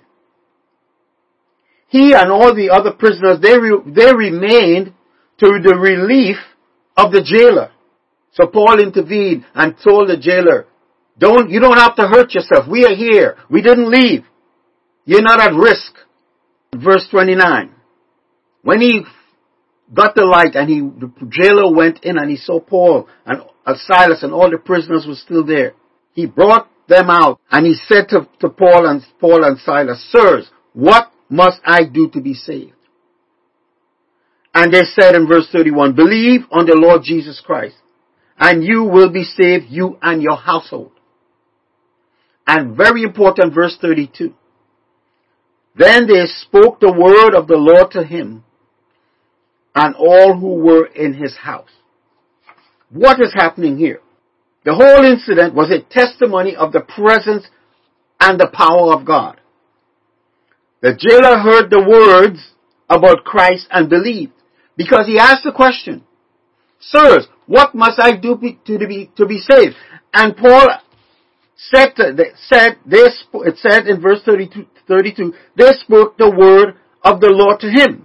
He 1.89 2.13
and 2.13 2.31
all 2.31 2.55
the 2.55 2.71
other 2.71 2.93
prisoners, 2.93 3.39
they, 3.41 3.59
re- 3.59 3.83
they 3.87 4.15
remained 4.15 4.93
to 5.39 5.59
the 5.63 5.75
relief 5.75 6.37
of 6.97 7.13
the 7.13 7.23
jailer. 7.23 7.71
So 8.33 8.47
Paul 8.47 8.81
intervened 8.81 9.47
and 9.55 9.75
told 9.83 10.09
the 10.09 10.19
jailer, 10.19 10.67
don't, 11.19 11.51
you 11.51 11.61
don't 11.61 11.79
have 11.79 11.97
to 11.97 12.07
hurt 12.07 12.35
yourself. 12.35 12.69
We 12.69 12.85
are 12.85 12.95
here. 12.95 13.37
We 13.51 13.63
didn't 13.63 13.91
leave. 13.91 14.25
You're 15.05 15.23
not 15.23 15.41
at 15.41 15.55
risk. 15.55 15.93
Verse 16.75 17.07
29. 17.11 17.73
When 18.63 18.81
he 18.81 19.03
got 19.93 20.15
the 20.15 20.25
light 20.25 20.55
and 20.55 20.69
he, 20.69 20.81
the 20.81 21.11
jailer 21.31 21.75
went 21.75 22.05
in 22.05 22.19
and 22.19 22.31
he 22.31 22.37
saw 22.37 22.61
Paul 22.61 23.09
and 23.25 23.41
uh, 23.65 23.75
Silas 23.87 24.23
and 24.23 24.33
all 24.33 24.51
the 24.51 24.59
prisoners 24.59 25.07
were 25.09 25.15
still 25.15 25.45
there. 25.45 25.73
He 26.13 26.27
brought 26.27 26.69
them 26.89 27.11
out 27.11 27.41
and 27.51 27.67
he 27.67 27.75
said 27.87 28.09
to, 28.09 28.29
to 28.41 28.49
Paul 28.49 28.87
and 28.89 29.03
Paul 29.21 29.45
and 29.45 29.59
Silas, 29.59 30.05
Sirs, 30.11 30.51
what 30.73 31.13
must 31.29 31.61
I 31.65 31.85
do 31.85 32.09
to 32.11 32.21
be 32.21 32.35
saved? 32.35 32.73
And 34.55 34.73
they 34.73 34.83
said 34.83 35.15
in 35.15 35.29
verse 35.29 35.47
31, 35.53 35.95
believe 35.95 36.41
on 36.51 36.67
the 36.67 36.77
Lord 36.77 37.03
Jesus 37.05 37.41
Christ 37.45 37.77
and 38.39 38.65
you 38.65 38.85
will 38.85 39.11
be 39.11 39.25
saved, 39.25 39.67
you 39.69 39.99
and 40.01 40.23
your 40.23 40.37
household. 40.37 40.93
And 42.47 42.77
very 42.77 43.03
important, 43.03 43.55
verse 43.55 43.77
32. 43.81 44.33
Then 45.77 46.07
they 46.07 46.25
spoke 46.27 46.81
the 46.81 46.93
word 46.93 47.39
of 47.39 47.47
the 47.47 47.57
Lord 47.57 47.91
to 47.93 48.05
him 48.05 48.45
and 49.75 49.95
all 49.95 50.39
who 50.39 50.55
were 50.55 50.87
in 50.87 51.15
his 51.15 51.37
house. 51.37 51.71
What 52.91 53.21
is 53.21 53.33
happening 53.35 53.77
here? 53.77 54.01
The 54.69 54.75
whole 54.75 55.03
incident 55.03 55.55
was 55.55 55.71
a 55.71 55.81
testimony 55.81 56.55
of 56.55 56.73
the 56.73 56.83
presence 56.83 57.47
and 58.21 58.39
the 58.39 58.51
power 58.53 58.93
of 58.93 59.07
God. 59.07 59.41
The 60.83 60.93
jailer 60.93 61.39
heard 61.39 61.71
the 61.71 61.81
words 61.81 62.53
about 62.91 63.25
Christ 63.25 63.67
and 63.71 63.89
believed 63.89 64.33
because 64.77 65.07
he 65.07 65.19
asked 65.19 65.45
the 65.45 65.53
question, 65.53 66.05
Sirs, 66.81 67.29
what 67.47 67.75
must 67.75 67.99
I 67.99 68.15
do 68.15 68.37
to 68.67 68.87
be, 68.87 69.11
to 69.17 69.25
be 69.25 69.39
saved? 69.39 69.75
And 70.13 70.37
Paul 70.37 70.69
said, 71.57 71.95
said 71.97 72.77
they, 72.85 73.07
it 73.07 73.57
said 73.57 73.87
in 73.87 74.03
verse 74.03 74.21
32, 74.27 74.67
32, 74.87 75.33
they 75.57 75.73
spoke 75.83 76.19
the 76.19 76.29
word 76.29 76.75
of 77.03 77.23
the 77.23 77.31
Lord 77.31 77.61
to 77.61 77.71
him 77.71 78.05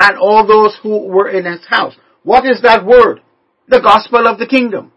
and 0.00 0.16
all 0.16 0.46
those 0.46 0.78
who 0.82 1.06
were 1.06 1.28
in 1.28 1.44
his 1.44 1.66
house. 1.66 1.96
What 2.22 2.46
is 2.46 2.62
that 2.62 2.86
word? 2.86 3.20
The 3.68 3.82
gospel 3.82 4.26
of 4.26 4.38
the 4.38 4.46
kingdom. 4.46 4.92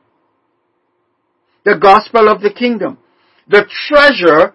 The 1.63 1.77
gospel 1.77 2.27
of 2.29 2.41
the 2.41 2.51
kingdom. 2.51 2.97
The 3.47 3.65
treasure 3.87 4.53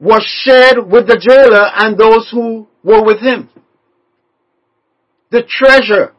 was 0.00 0.24
shared 0.44 0.78
with 0.90 1.06
the 1.06 1.18
jailer 1.18 1.70
and 1.74 1.98
those 1.98 2.28
who 2.30 2.66
were 2.82 3.02
with 3.02 3.20
him. 3.20 3.48
The 5.30 5.42
treasure, 5.48 6.14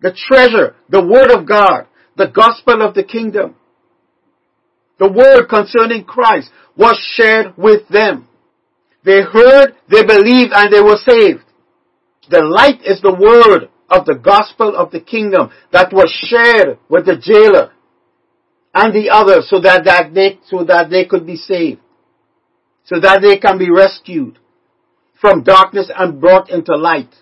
the 0.00 0.16
treasure, 0.28 0.74
the 0.88 1.04
word 1.04 1.30
of 1.30 1.46
God, 1.46 1.86
the 2.16 2.26
gospel 2.26 2.82
of 2.82 2.94
the 2.94 3.04
kingdom, 3.04 3.54
the 4.98 5.10
word 5.10 5.48
concerning 5.48 6.04
Christ 6.04 6.50
was 6.76 6.98
shared 7.14 7.54
with 7.56 7.88
them. 7.88 8.28
They 9.04 9.22
heard, 9.22 9.74
they 9.88 10.04
believed, 10.04 10.52
and 10.52 10.72
they 10.72 10.80
were 10.80 10.98
saved. 11.06 11.44
The 12.30 12.42
light 12.42 12.80
is 12.84 13.00
the 13.00 13.14
word 13.14 13.70
of 13.88 14.04
the 14.06 14.16
gospel 14.16 14.76
of 14.76 14.90
the 14.90 15.00
kingdom 15.00 15.50
that 15.72 15.92
was 15.92 16.12
shared 16.28 16.78
with 16.88 17.06
the 17.06 17.16
jailer 17.16 17.72
and 18.74 18.94
the 18.94 19.10
others 19.10 19.48
so 19.48 19.60
that, 19.60 19.84
that 19.84 20.14
they, 20.14 20.38
so 20.46 20.64
that 20.64 20.90
they 20.90 21.04
could 21.04 21.26
be 21.26 21.36
saved. 21.36 21.80
So 22.84 23.00
that 23.00 23.20
they 23.22 23.38
can 23.38 23.58
be 23.58 23.70
rescued 23.70 24.38
from 25.20 25.42
darkness 25.42 25.90
and 25.94 26.20
brought 26.20 26.50
into 26.50 26.74
light. 26.76 27.14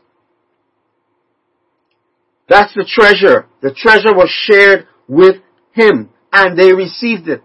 That's 2.49 2.75
the 2.75 2.87
treasure. 2.89 3.47
The 3.63 3.75
treasure 3.75 4.15
was 4.15 4.31
shared 4.31 4.87
with 5.09 5.37
him 5.73 6.11
and 6.33 6.59
they 6.59 6.73
received 6.73 7.29
it. 7.29 7.43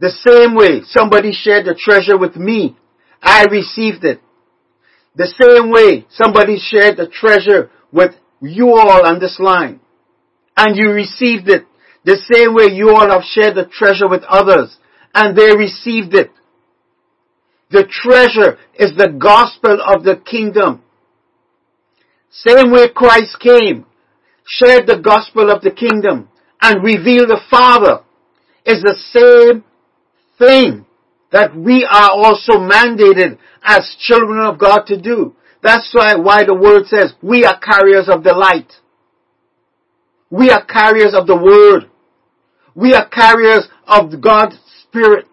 The 0.00 0.10
same 0.10 0.54
way 0.54 0.82
somebody 0.86 1.32
shared 1.32 1.66
the 1.66 1.74
treasure 1.78 2.18
with 2.18 2.36
me, 2.36 2.76
I 3.22 3.44
received 3.44 4.04
it. 4.04 4.20
The 5.16 5.32
same 5.40 5.70
way 5.70 6.06
somebody 6.10 6.58
shared 6.58 6.96
the 6.96 7.06
treasure 7.06 7.70
with 7.92 8.10
you 8.40 8.70
all 8.70 9.06
on 9.06 9.20
this 9.20 9.38
line 9.38 9.80
and 10.56 10.76
you 10.76 10.90
received 10.90 11.48
it. 11.48 11.64
The 12.04 12.18
same 12.30 12.54
way 12.54 12.74
you 12.74 12.90
all 12.90 13.10
have 13.10 13.22
shared 13.24 13.54
the 13.54 13.64
treasure 13.66 14.08
with 14.08 14.22
others 14.28 14.76
and 15.14 15.36
they 15.36 15.56
received 15.56 16.14
it. 16.14 16.30
The 17.70 17.86
treasure 17.90 18.58
is 18.74 18.96
the 18.96 19.08
gospel 19.08 19.78
of 19.84 20.04
the 20.04 20.16
kingdom. 20.16 20.82
Same 22.30 22.72
way 22.72 22.88
Christ 22.88 23.38
came. 23.40 23.86
shared 24.46 24.86
the 24.86 24.98
gospel 24.98 25.50
of 25.50 25.62
the 25.62 25.70
kingdom, 25.70 26.28
and 26.60 26.84
revealed 26.84 27.30
the 27.30 27.40
Father 27.50 28.00
is 28.66 28.82
the 28.82 28.96
same 29.12 29.64
thing 30.38 30.84
that 31.32 31.56
we 31.56 31.86
are 31.90 32.10
also 32.10 32.54
mandated 32.54 33.38
as 33.62 33.96
children 34.00 34.44
of 34.44 34.58
God 34.58 34.82
to 34.86 35.00
do. 35.00 35.34
That's 35.62 35.88
why, 35.92 36.14
why 36.16 36.44
the 36.44 36.54
word 36.54 36.86
says 36.86 37.14
we 37.22 37.44
are 37.44 37.58
carriers 37.58 38.08
of 38.08 38.22
the 38.22 38.34
light. 38.34 38.72
We 40.30 40.50
are 40.50 40.64
carriers 40.64 41.14
of 41.14 41.26
the 41.26 41.36
word. 41.36 41.90
We 42.74 42.94
are 42.94 43.08
carriers 43.08 43.68
of 43.86 44.20
God's 44.20 44.56
spirit. 44.82 45.26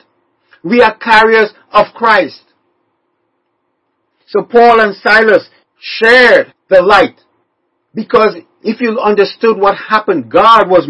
We 0.64 0.82
are 0.82 0.96
carriers 0.98 1.52
of 1.72 1.88
Christ. 1.96 2.44
So 4.28 4.44
Paul 4.44 4.80
and 4.80 4.96
Silas 4.96 5.50
shared 5.80 6.54
the 6.70 6.82
light 6.82 7.20
because 7.94 8.36
if 8.64 8.80
you 8.80 9.00
understood 9.00 9.58
what 9.58 9.76
happened, 9.76 10.32
God 10.32 10.70
was 10.70 10.88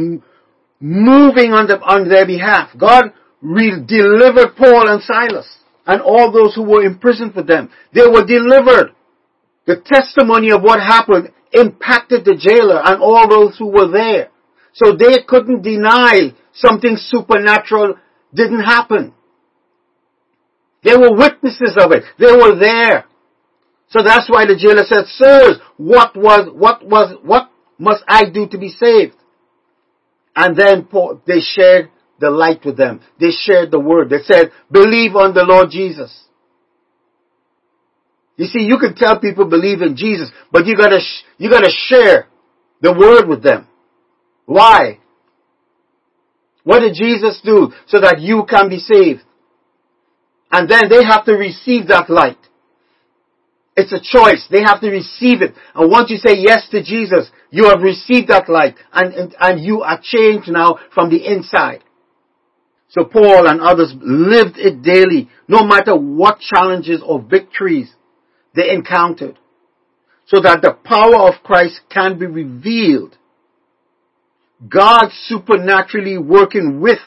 moving 0.79 1.53
on, 1.53 1.67
the, 1.67 1.79
on 1.81 2.09
their 2.09 2.25
behalf. 2.25 2.69
God 2.77 3.13
re- 3.41 3.83
delivered 3.85 4.55
Paul 4.55 4.89
and 4.89 5.01
Silas 5.01 5.47
and 5.87 6.01
all 6.01 6.31
those 6.31 6.53
who 6.53 6.63
were 6.63 6.83
imprisoned 6.83 7.33
for 7.33 7.43
them. 7.43 7.69
They 7.93 8.05
were 8.05 8.25
delivered. 8.25 8.93
The 9.65 9.81
testimony 9.85 10.51
of 10.51 10.61
what 10.61 10.79
happened 10.79 11.29
impacted 11.53 12.25
the 12.25 12.35
jailer 12.35 12.81
and 12.83 13.01
all 13.01 13.27
those 13.27 13.57
who 13.57 13.67
were 13.67 13.89
there. 13.89 14.29
So 14.73 14.95
they 14.95 15.23
couldn't 15.27 15.61
deny 15.63 16.33
something 16.53 16.97
supernatural 16.97 17.95
didn't 18.33 18.63
happen. 18.63 19.13
They 20.83 20.95
were 20.95 21.15
witnesses 21.15 21.77
of 21.77 21.91
it. 21.91 22.03
They 22.17 22.31
were 22.31 22.57
there. 22.57 23.05
So 23.89 24.01
that's 24.01 24.29
why 24.29 24.45
the 24.45 24.55
jailer 24.55 24.85
said, 24.85 25.05
Sirs, 25.07 25.59
what 25.77 26.15
was, 26.15 26.49
what 26.53 26.85
was, 26.87 27.17
what 27.23 27.51
must 27.77 28.03
I 28.07 28.29
do 28.29 28.47
to 28.47 28.57
be 28.57 28.69
saved? 28.69 29.15
And 30.35 30.55
then 30.55 30.87
they 31.27 31.41
shared 31.41 31.89
the 32.19 32.29
light 32.29 32.63
with 32.63 32.77
them. 32.77 33.01
They 33.19 33.31
shared 33.31 33.71
the 33.71 33.79
word. 33.79 34.09
They 34.09 34.21
said, 34.23 34.51
believe 34.71 35.15
on 35.15 35.33
the 35.33 35.43
Lord 35.43 35.69
Jesus. 35.71 36.23
You 38.37 38.45
see, 38.45 38.61
you 38.61 38.77
can 38.79 38.95
tell 38.95 39.19
people 39.19 39.45
believe 39.45 39.81
in 39.81 39.95
Jesus, 39.97 40.31
but 40.51 40.65
you 40.65 40.77
gotta, 40.77 40.99
you 41.37 41.49
gotta 41.49 41.69
share 41.69 42.27
the 42.81 42.93
word 42.93 43.27
with 43.27 43.43
them. 43.43 43.67
Why? 44.45 45.00
What 46.63 46.79
did 46.79 46.95
Jesus 46.95 47.41
do 47.43 47.71
so 47.87 47.99
that 47.99 48.19
you 48.19 48.45
can 48.49 48.69
be 48.69 48.79
saved? 48.79 49.21
And 50.51 50.69
then 50.69 50.83
they 50.89 51.03
have 51.03 51.25
to 51.25 51.33
receive 51.33 51.87
that 51.87 52.09
light. 52.09 52.37
It's 53.75 53.93
a 53.93 54.01
choice. 54.01 54.45
They 54.51 54.61
have 54.61 54.81
to 54.81 54.89
receive 54.89 55.41
it. 55.41 55.55
And 55.73 55.89
once 55.89 56.09
you 56.09 56.17
say 56.17 56.35
yes 56.37 56.67
to 56.71 56.83
Jesus, 56.83 57.31
you 57.51 57.65
have 57.69 57.81
received 57.81 58.27
that 58.27 58.49
light 58.49 58.75
and, 58.91 59.13
and, 59.13 59.35
and 59.39 59.63
you 59.63 59.81
are 59.81 59.99
changed 60.01 60.49
now 60.49 60.77
from 60.93 61.09
the 61.09 61.25
inside. 61.25 61.83
So 62.89 63.05
Paul 63.05 63.47
and 63.47 63.61
others 63.61 63.93
lived 64.01 64.57
it 64.57 64.81
daily, 64.83 65.29
no 65.47 65.65
matter 65.65 65.95
what 65.95 66.39
challenges 66.39 67.01
or 67.05 67.21
victories 67.21 67.93
they 68.53 68.71
encountered, 68.71 69.39
so 70.27 70.41
that 70.41 70.61
the 70.61 70.73
power 70.83 71.29
of 71.29 71.41
Christ 71.41 71.79
can 71.89 72.19
be 72.19 72.25
revealed. 72.25 73.17
God 74.67 75.09
supernaturally 75.25 76.17
working 76.17 76.79
with, 76.81 76.99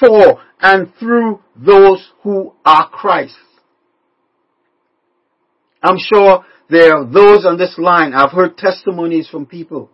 for, 0.00 0.40
and 0.60 0.92
through 0.98 1.40
those 1.56 2.10
who 2.22 2.52
are 2.64 2.88
Christ. 2.90 3.36
I'm 5.82 5.96
sure 5.98 6.44
there 6.68 6.96
are 6.96 7.04
those 7.06 7.46
on 7.46 7.56
this 7.56 7.74
line, 7.78 8.12
I've 8.12 8.32
heard 8.32 8.58
testimonies 8.58 9.28
from 9.28 9.46
people 9.46 9.90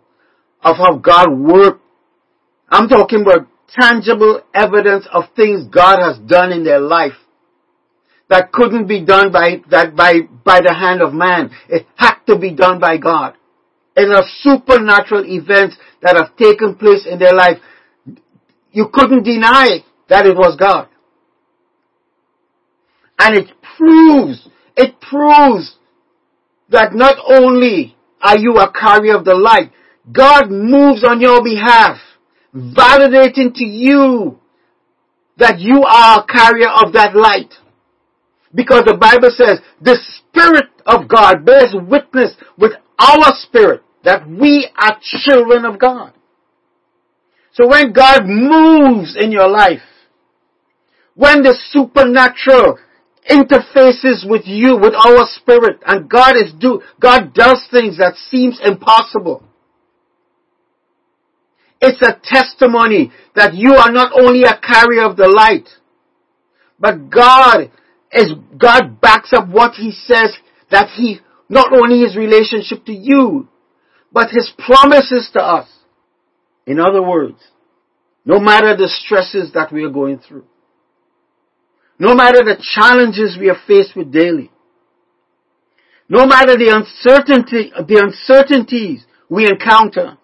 of 0.61 0.77
how 0.77 0.97
God 0.97 1.27
worked. 1.31 1.81
I'm 2.69 2.89
talking 2.89 3.21
about 3.21 3.47
tangible 3.79 4.41
evidence 4.53 5.07
of 5.11 5.25
things 5.35 5.67
God 5.71 5.99
has 5.99 6.17
done 6.27 6.51
in 6.51 6.63
their 6.63 6.79
life 6.79 7.13
that 8.29 8.51
couldn't 8.51 8.87
be 8.87 9.05
done 9.05 9.31
by, 9.31 9.61
that 9.69 9.95
by, 9.95 10.21
by 10.43 10.61
the 10.61 10.73
hand 10.73 11.01
of 11.01 11.13
man. 11.13 11.51
It 11.69 11.85
had 11.95 12.15
to 12.27 12.37
be 12.37 12.53
done 12.53 12.79
by 12.79 12.97
God. 12.97 13.35
And 13.95 14.11
a 14.11 14.23
supernatural 14.41 15.23
events 15.25 15.77
that 16.05 16.15
have 16.15 16.37
taken 16.37 16.75
place 16.75 17.07
in 17.09 17.17
their 17.17 17.33
life. 17.33 17.57
You 18.71 18.89
couldn't 18.93 19.23
deny 19.23 19.83
that 20.07 20.27
it 20.27 20.37
was 20.37 20.55
God. 20.55 20.87
And 23.17 23.35
it 23.35 23.49
proves, 23.75 24.47
it 24.77 25.01
proves 25.01 25.77
that 26.69 26.93
not 26.93 27.15
only 27.27 27.95
are 28.21 28.37
you 28.37 28.57
a 28.57 28.71
carrier 28.71 29.17
of 29.17 29.25
the 29.25 29.33
light, 29.33 29.71
God 30.11 30.51
moves 30.51 31.03
on 31.03 31.21
your 31.21 31.43
behalf, 31.43 31.97
validating 32.53 33.53
to 33.55 33.65
you 33.65 34.39
that 35.37 35.59
you 35.59 35.81
are 35.83 36.21
a 36.21 36.25
carrier 36.27 36.69
of 36.69 36.93
that 36.93 37.15
light. 37.15 37.53
Because 38.53 38.83
the 38.85 38.95
Bible 38.95 39.31
says 39.35 39.59
the 39.81 39.97
Spirit 40.17 40.69
of 40.85 41.07
God 41.07 41.45
bears 41.45 41.73
witness 41.73 42.35
with 42.57 42.73
our 42.99 43.33
spirit 43.41 43.81
that 44.05 44.29
we 44.29 44.69
are 44.77 44.97
children 45.01 45.65
of 45.65 45.79
God. 45.79 46.13
So 47.53 47.67
when 47.67 47.91
God 47.91 48.21
moves 48.25 49.17
in 49.19 49.31
your 49.31 49.49
life, 49.49 49.81
when 51.15 51.41
the 51.41 51.57
supernatural 51.71 52.77
interfaces 53.29 54.29
with 54.29 54.43
you, 54.45 54.77
with 54.77 54.93
our 54.93 55.25
spirit, 55.35 55.79
and 55.85 56.09
God 56.09 56.35
is 56.35 56.53
do, 56.59 56.81
God 56.99 57.33
does 57.33 57.65
things 57.71 57.97
that 57.97 58.15
seems 58.29 58.59
impossible. 58.63 59.43
It's 61.81 62.01
a 62.01 62.19
testimony 62.23 63.11
that 63.35 63.53
you 63.55 63.73
are 63.73 63.91
not 63.91 64.11
only 64.19 64.43
a 64.43 64.59
carrier 64.59 65.09
of 65.09 65.17
the 65.17 65.27
light, 65.27 65.67
but 66.79 67.09
God 67.09 67.71
is, 68.11 68.33
God 68.57 69.01
backs 69.01 69.31
up 69.33 69.47
what 69.49 69.73
He 69.73 69.91
says 69.91 70.35
that 70.69 70.89
He, 70.95 71.19
not 71.49 71.73
only 71.73 72.01
His 72.01 72.15
relationship 72.15 72.85
to 72.85 72.93
you, 72.93 73.47
but 74.15 74.29
His 74.31 74.49
promises 74.57 75.29
to 75.33 75.43
us. 75.43 75.67
In 76.65 76.79
other 76.79 77.03
words, 77.03 77.37
no 78.23 78.39
matter 78.39 78.75
the 78.75 78.87
stresses 78.87 79.51
that 79.53 79.73
we 79.73 79.83
are 79.83 79.89
going 79.89 80.19
through, 80.19 80.45
no 81.99 82.15
matter 82.15 82.39
the 82.39 82.55
challenges 82.73 83.37
we 83.37 83.49
are 83.49 83.57
faced 83.67 83.93
with 83.93 84.13
daily, 84.13 84.51
no 86.07 86.25
matter 86.25 86.55
the 86.55 86.69
uncertainty, 86.69 87.73
the 87.75 88.01
uncertainties 88.01 89.05
we 89.29 89.47
encounter, 89.47 90.17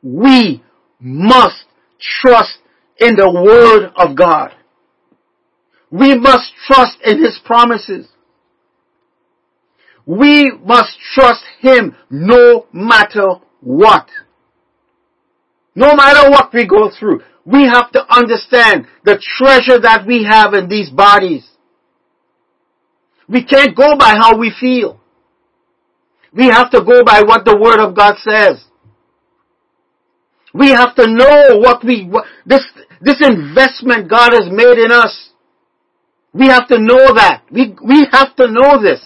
we 0.00 0.62
must 1.00 1.64
trust 2.00 2.58
in 2.98 3.16
the 3.16 3.30
Word 3.30 3.90
of 3.96 4.16
God. 4.16 4.54
We 5.90 6.16
must 6.16 6.52
trust 6.68 6.98
in 7.04 7.18
His 7.18 7.40
promises. 7.44 8.06
We 10.06 10.50
must 10.64 10.98
trust 11.14 11.44
Him 11.60 11.96
no 12.10 12.66
matter 12.72 13.26
what. 13.60 14.08
No 15.74 15.94
matter 15.94 16.30
what 16.30 16.52
we 16.52 16.66
go 16.66 16.90
through, 16.98 17.22
we 17.44 17.62
have 17.64 17.90
to 17.92 18.04
understand 18.12 18.86
the 19.04 19.20
treasure 19.38 19.80
that 19.80 20.04
we 20.06 20.26
have 20.28 20.54
in 20.54 20.68
these 20.68 20.90
bodies. 20.90 21.48
We 23.28 23.44
can't 23.44 23.76
go 23.76 23.96
by 23.96 24.16
how 24.20 24.36
we 24.36 24.52
feel. 24.58 25.00
We 26.32 26.46
have 26.46 26.70
to 26.70 26.82
go 26.84 27.04
by 27.04 27.22
what 27.22 27.44
the 27.44 27.56
Word 27.56 27.80
of 27.80 27.94
God 27.94 28.16
says. 28.18 28.64
We 30.52 30.70
have 30.70 30.94
to 30.96 31.06
know 31.06 31.58
what 31.58 31.84
we, 31.84 32.06
what, 32.06 32.24
this, 32.44 32.62
this 33.00 33.20
investment 33.20 34.10
God 34.10 34.32
has 34.32 34.48
made 34.50 34.78
in 34.78 34.90
us. 34.90 35.30
We 36.32 36.48
have 36.48 36.66
to 36.68 36.78
know 36.78 37.14
that. 37.14 37.44
We, 37.50 37.76
we 37.84 38.06
have 38.12 38.34
to 38.36 38.50
know 38.50 38.82
this. 38.82 39.00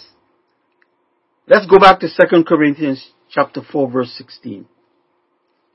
Let's 1.47 1.67
go 1.67 1.79
back 1.79 2.01
to 2.01 2.09
2 2.09 2.45
Corinthians 2.45 3.11
chapter 3.31 3.61
4 3.61 3.91
verse 3.91 4.15
16. 4.17 4.67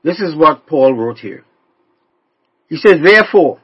This 0.02 0.18
is 0.18 0.34
what 0.34 0.66
Paul 0.66 0.94
wrote 0.94 1.18
here. 1.18 1.44
He 2.68 2.76
says, 2.76 2.98
therefore, 3.04 3.60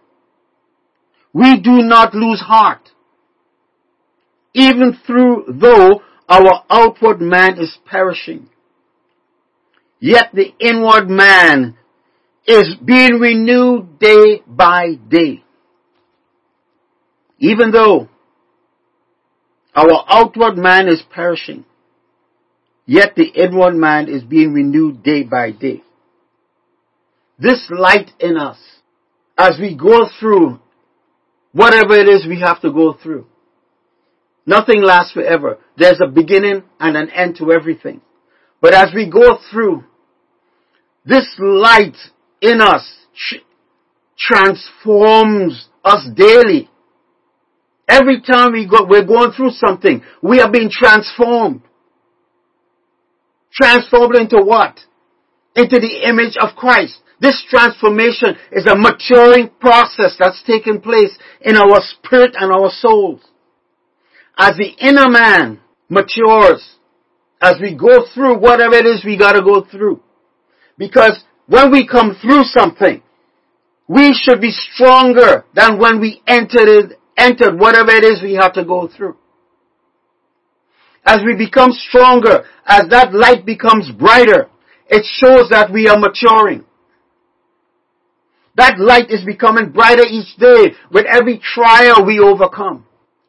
we 1.33 1.61
do 1.61 1.83
not 1.83 2.15
lose 2.15 2.41
heart, 2.41 2.91
even 4.55 4.99
through 5.07 5.47
though 5.49 6.03
our 6.29 6.65
outward 6.71 7.21
man 7.21 7.59
is 7.59 7.77
perishing. 7.87 8.49
Yet 10.01 10.31
the 10.33 10.53
inward 10.61 11.09
man 11.09 11.77
is 12.47 12.75
being 12.85 13.19
renewed 13.19 13.99
day 13.99 14.43
by 14.47 14.95
day. 15.09 15.43
Even 17.39 17.71
though 17.71 18.09
our 19.75 20.05
outward 20.09 20.57
man 20.57 20.89
is 20.89 21.03
perishing, 21.11 21.65
yet 22.87 23.15
the 23.17 23.27
inward 23.27 23.75
man 23.75 24.09
is 24.09 24.23
being 24.23 24.53
renewed 24.53 25.03
day 25.03 25.23
by 25.23 25.51
day. 25.51 25.83
This 27.39 27.69
light 27.71 28.11
in 28.19 28.37
us, 28.37 28.59
as 29.37 29.59
we 29.61 29.77
go 29.77 30.07
through 30.19 30.59
whatever 31.53 31.95
it 31.95 32.09
is 32.09 32.27
we 32.27 32.41
have 32.41 32.61
to 32.63 32.73
go 32.73 32.95
through, 33.03 33.27
nothing 34.47 34.83
lasts 34.83 35.13
forever. 35.13 35.59
There's 35.77 36.01
a 36.03 36.09
beginning 36.11 36.63
and 36.81 36.97
an 36.97 37.11
end 37.11 37.37
to 37.39 37.53
everything. 37.53 38.01
But 38.61 38.73
as 38.73 38.89
we 38.95 39.11
go 39.11 39.39
through, 39.51 39.85
This 41.05 41.29
light 41.39 41.97
in 42.41 42.61
us 42.61 42.85
tr- 43.15 43.47
transforms 44.19 45.69
us 45.85 46.09
daily. 46.17 46.69
Every 47.89 48.21
time 48.21 48.53
we 48.53 48.67
go, 48.67 48.85
we're 48.89 49.05
going 49.07 49.31
through 49.31 49.51
something, 49.51 50.03
we 50.21 50.41
are 50.41 50.51
being 50.51 50.69
transformed. 50.69 51.63
Transformed 53.57 54.17
into 54.17 54.39
what? 54.43 54.79
Into 55.55 55.81
the 55.81 56.09
image 56.09 56.37
of 56.39 56.55
Christ. 56.57 56.99
This 57.19 57.43
transformation 57.49 58.37
is 58.53 58.67
a 58.67 58.77
maturing 58.77 59.51
process 59.59 60.17
that's 60.19 60.43
taking 60.47 60.83
place 60.83 61.17
in 61.41 61.57
our 61.57 61.81
spirit 61.81 62.37
and 62.39 62.53
our 62.53 62.71
souls. 62.71 63.23
As 64.39 64.57
the 64.59 64.69
inner 64.79 65.09
man 65.09 65.61
matures, 65.89 66.77
as 67.41 67.55
we 67.61 67.75
go 67.75 68.05
through 68.13 68.39
whatever 68.39 68.75
it 68.75 68.85
is 68.85 69.05
we 69.05 69.17
gotta 69.17 69.43
go 69.43 69.65
through. 69.65 70.03
Because 70.77 71.19
when 71.47 71.71
we 71.71 71.87
come 71.87 72.17
through 72.21 72.45
something, 72.45 73.03
we 73.89 74.13
should 74.13 74.41
be 74.41 74.51
stronger 74.51 75.47
than 75.55 75.79
when 75.79 76.01
we 76.01 76.21
entered 76.27 76.69
it, 76.69 77.01
entered 77.17 77.59
whatever 77.59 77.93
it 77.93 78.05
is 78.05 78.21
we 78.23 78.35
have 78.35 78.53
to 78.55 78.65
go 78.65 78.89
through. 78.95 79.17
As 81.07 81.21
we 81.25 81.37
become 81.37 81.71
stronger, 81.71 82.45
as 82.67 82.89
that 82.91 83.15
light 83.15 83.47
becomes 83.47 83.91
brighter, 83.93 84.49
it 84.89 85.05
shows 85.05 85.49
that 85.51 85.73
we 85.73 85.89
are 85.89 85.99
maturing. 85.99 86.65
That 88.57 88.79
light 88.79 89.11
is 89.11 89.25
becoming 89.25 89.71
brighter 89.71 90.03
each 90.03 90.37
day 90.37 90.75
with 90.91 91.07
every 91.07 91.39
trial 91.39 92.05
we 92.05 92.19
overcome. 92.19 92.87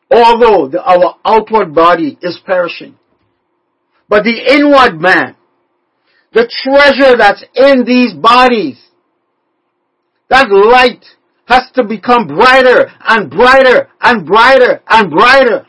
Although 0.09 0.69
the, 0.69 0.81
our 0.81 1.17
outward 1.23 1.75
body 1.75 2.17
is 2.21 2.39
perishing. 2.45 2.97
But 4.09 4.23
the 4.23 4.55
inward 4.55 4.99
man, 4.99 5.35
the 6.31 6.49
treasure 6.63 7.17
that's 7.17 7.43
in 7.55 7.83
these 7.85 8.13
bodies, 8.13 8.81
that 10.29 10.49
light 10.49 11.03
has 11.45 11.63
to 11.75 11.83
become 11.83 12.27
brighter 12.27 12.89
and 13.05 13.29
brighter 13.29 13.89
and 14.01 14.25
brighter 14.25 14.81
and 14.87 15.11
brighter. 15.11 15.67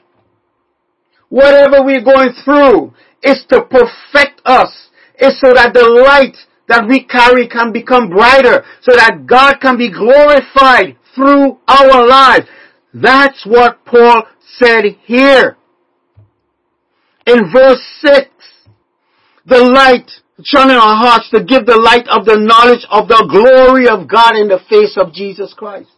Whatever 1.29 1.85
we're 1.85 2.05
going 2.05 2.33
through 2.45 2.95
is 3.23 3.45
to 3.51 3.62
perfect 3.62 4.41
us, 4.45 4.88
It's 5.19 5.41
so 5.41 5.53
that 5.53 5.75
the 5.75 5.85
light 6.07 6.37
that 6.69 6.87
we 6.88 7.05
carry 7.05 7.49
can 7.49 7.73
become 7.73 8.09
brighter, 8.09 8.64
so 8.83 8.95
that 8.95 9.27
God 9.27 9.57
can 9.61 9.77
be 9.77 9.91
glorified 9.91 10.97
through 11.14 11.59
our 11.67 12.07
lives. 12.07 12.47
That's 12.95 13.45
what 13.45 13.85
Paul 13.85 14.25
said 14.59 14.85
here. 15.05 15.57
In 17.27 17.51
verse 17.53 17.83
6, 18.05 18.29
the 19.47 19.64
light 19.64 20.11
shone 20.45 20.71
in 20.71 20.77
our 20.77 20.97
hearts 20.97 21.31
to 21.31 21.43
give 21.43 21.67
the 21.67 21.77
light 21.77 22.07
of 22.09 22.25
the 22.25 22.38
knowledge 22.38 22.87
of 22.91 23.09
the 23.09 23.27
glory 23.29 23.88
of 23.88 24.09
God 24.09 24.37
in 24.37 24.49
the 24.49 24.61
face 24.71 24.97
of 24.97 25.12
Jesus 25.12 25.53
Christ. 25.55 25.91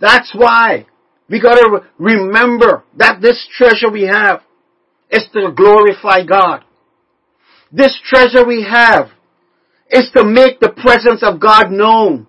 That's 0.00 0.32
why 0.34 0.86
we 1.32 1.40
gotta 1.40 1.80
remember 1.96 2.84
that 2.98 3.22
this 3.22 3.48
treasure 3.56 3.90
we 3.90 4.02
have 4.02 4.42
is 5.10 5.24
to 5.32 5.50
glorify 5.56 6.26
God. 6.26 6.62
This 7.72 7.98
treasure 8.04 8.44
we 8.44 8.62
have 8.62 9.08
is 9.90 10.10
to 10.14 10.24
make 10.24 10.60
the 10.60 10.68
presence 10.68 11.22
of 11.22 11.40
God 11.40 11.70
known. 11.70 12.26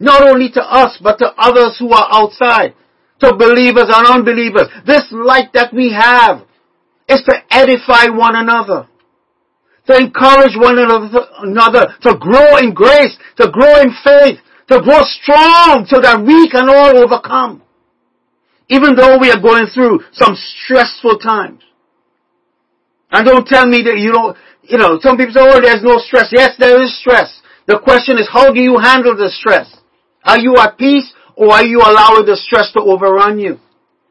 Not 0.00 0.28
only 0.28 0.50
to 0.50 0.60
us, 0.60 0.98
but 1.00 1.18
to 1.18 1.32
others 1.38 1.76
who 1.78 1.92
are 1.92 2.08
outside. 2.10 2.74
To 3.20 3.36
believers 3.36 3.86
and 3.86 4.06
unbelievers. 4.08 4.66
This 4.84 5.04
light 5.12 5.52
that 5.54 5.72
we 5.72 5.92
have 5.92 6.42
is 7.08 7.22
to 7.22 7.34
edify 7.52 8.08
one 8.10 8.34
another. 8.34 8.88
To 9.86 9.96
encourage 9.96 10.56
one 10.56 10.76
another 10.76 11.94
to 12.02 12.16
grow 12.18 12.56
in 12.56 12.74
grace, 12.74 13.16
to 13.36 13.48
grow 13.52 13.80
in 13.80 13.90
faith, 14.02 14.40
to 14.66 14.80
grow 14.80 15.02
strong 15.22 15.86
so 15.86 16.00
that 16.00 16.20
we 16.20 16.48
can 16.50 16.68
all 16.68 16.98
overcome. 16.98 17.63
Even 18.68 18.96
though 18.96 19.18
we 19.18 19.30
are 19.30 19.40
going 19.40 19.66
through 19.66 20.00
some 20.12 20.36
stressful 20.36 21.18
times. 21.18 21.62
And 23.10 23.26
don't 23.26 23.46
tell 23.46 23.66
me 23.66 23.82
that 23.82 23.98
you 23.98 24.10
don't, 24.12 24.36
you 24.62 24.78
know, 24.78 24.98
some 25.00 25.16
people 25.16 25.34
say, 25.34 25.40
oh, 25.40 25.60
there's 25.60 25.82
no 25.82 25.98
stress. 25.98 26.32
Yes, 26.32 26.56
there 26.58 26.82
is 26.82 26.98
stress. 26.98 27.42
The 27.66 27.78
question 27.78 28.18
is, 28.18 28.28
how 28.30 28.52
do 28.52 28.60
you 28.60 28.78
handle 28.78 29.16
the 29.16 29.30
stress? 29.30 29.70
Are 30.24 30.38
you 30.38 30.56
at 30.56 30.78
peace 30.78 31.12
or 31.36 31.52
are 31.52 31.64
you 31.64 31.80
allowing 31.80 32.26
the 32.26 32.36
stress 32.36 32.72
to 32.72 32.80
overrun 32.80 33.38
you? 33.38 33.58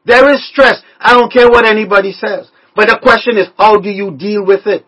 There 0.06 0.32
is 0.32 0.46
stress. 0.48 0.82
I 1.00 1.14
don't 1.14 1.32
care 1.32 1.48
what 1.48 1.66
anybody 1.66 2.12
says. 2.12 2.50
But 2.76 2.88
the 2.88 2.98
question 3.02 3.38
is, 3.38 3.48
how 3.58 3.78
do 3.78 3.90
you 3.90 4.16
deal 4.16 4.44
with 4.44 4.66
it? 4.66 4.86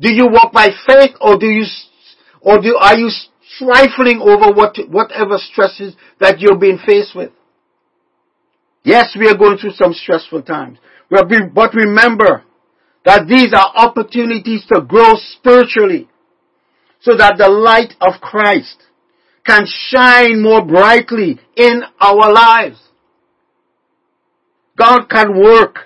Do 0.00 0.10
you 0.10 0.28
walk 0.30 0.52
by 0.52 0.68
faith 0.86 1.14
or 1.20 1.38
do 1.38 1.46
you, 1.46 1.64
or 2.40 2.60
do, 2.60 2.76
are 2.80 2.96
you 2.96 3.10
trifling 3.58 4.20
over 4.20 4.52
what, 4.52 4.76
whatever 4.88 5.38
stresses 5.38 5.94
that 6.20 6.40
you're 6.40 6.58
being 6.58 6.78
faced 6.84 7.14
with? 7.14 7.30
Yes, 8.84 9.16
we 9.18 9.28
are 9.28 9.36
going 9.36 9.58
through 9.58 9.72
some 9.72 9.92
stressful 9.92 10.42
times. 10.42 10.78
But 11.10 11.74
remember 11.74 12.44
that 13.04 13.26
these 13.28 13.52
are 13.52 13.72
opportunities 13.76 14.64
to 14.72 14.80
grow 14.80 15.14
spiritually 15.16 16.08
so 17.00 17.16
that 17.16 17.36
the 17.36 17.48
light 17.48 17.94
of 18.00 18.20
Christ 18.20 18.82
can 19.44 19.64
shine 19.66 20.40
more 20.40 20.64
brightly 20.64 21.38
in 21.56 21.82
our 22.00 22.32
lives. 22.32 22.78
God 24.76 25.06
can 25.10 25.38
work 25.38 25.80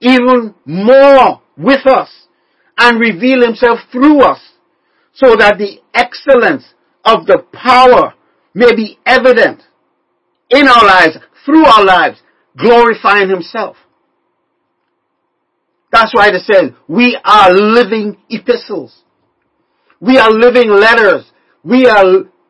even 0.00 0.54
more 0.64 1.42
with 1.56 1.86
us 1.86 2.10
and 2.78 3.00
reveal 3.00 3.44
himself 3.44 3.80
through 3.90 4.20
us 4.20 4.40
so 5.14 5.34
that 5.36 5.58
the 5.58 5.80
excellence 5.94 6.64
of 7.04 7.26
the 7.26 7.44
power 7.52 8.14
may 8.54 8.74
be 8.74 8.98
evident 9.06 9.62
in 10.50 10.68
our 10.68 10.84
lives, 10.84 11.18
through 11.46 11.64
our 11.64 11.84
lives, 11.84 12.20
glorifying 12.58 13.30
himself. 13.30 13.76
That's 15.90 16.12
why 16.14 16.28
it 16.28 16.42
says 16.42 16.72
we 16.88 17.18
are 17.24 17.50
living 17.52 18.18
epistles. 18.28 19.02
We 20.00 20.18
are 20.18 20.30
living 20.30 20.68
letters. 20.68 21.24
We 21.64 21.86
are 21.86 22.04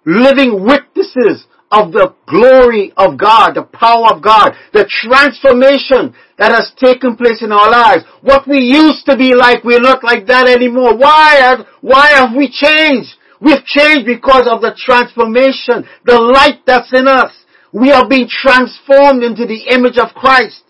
living 0.05 0.65
witnesses 0.65 1.47
of 1.71 1.93
the 1.93 2.15
glory 2.27 2.93
of 2.97 3.19
God, 3.19 3.55
the 3.55 3.63
power 3.63 4.15
of 4.15 4.23
God, 4.23 4.53
the 4.73 4.87
transformation 4.87 6.15
that 6.39 6.53
has 6.53 6.73
taken 6.79 7.17
place 7.17 7.43
in 7.43 7.53
our 7.53 7.71
lives. 7.71 8.05
What 8.23 8.47
we 8.49 8.59
used 8.59 9.07
to 9.07 9.17
be 9.17 9.35
like, 9.35 9.65
we're 9.65 9.81
not 9.81 10.05
like 10.05 10.27
that 10.27 10.49
anymore. 10.49 10.97
Why 10.97 11.37
have, 11.41 11.67
why 11.81 12.11
have 12.13 12.37
we 12.37 12.51
changed? 12.51 13.15
We've 13.41 13.65
changed 13.65 14.07
because 14.07 14.49
of 14.51 14.63
the 14.63 14.75
transformation, 14.79 15.85
the 16.05 16.19
light 16.21 16.63
that's 16.67 16.93
in 16.93 17.07
us. 17.09 17.33
We 17.73 17.91
are 17.91 18.09
being 18.09 18.29
transformed 18.29 19.23
into 19.23 19.47
the 19.47 19.69
image 19.71 19.99
of 19.99 20.15
Christ. 20.15 20.63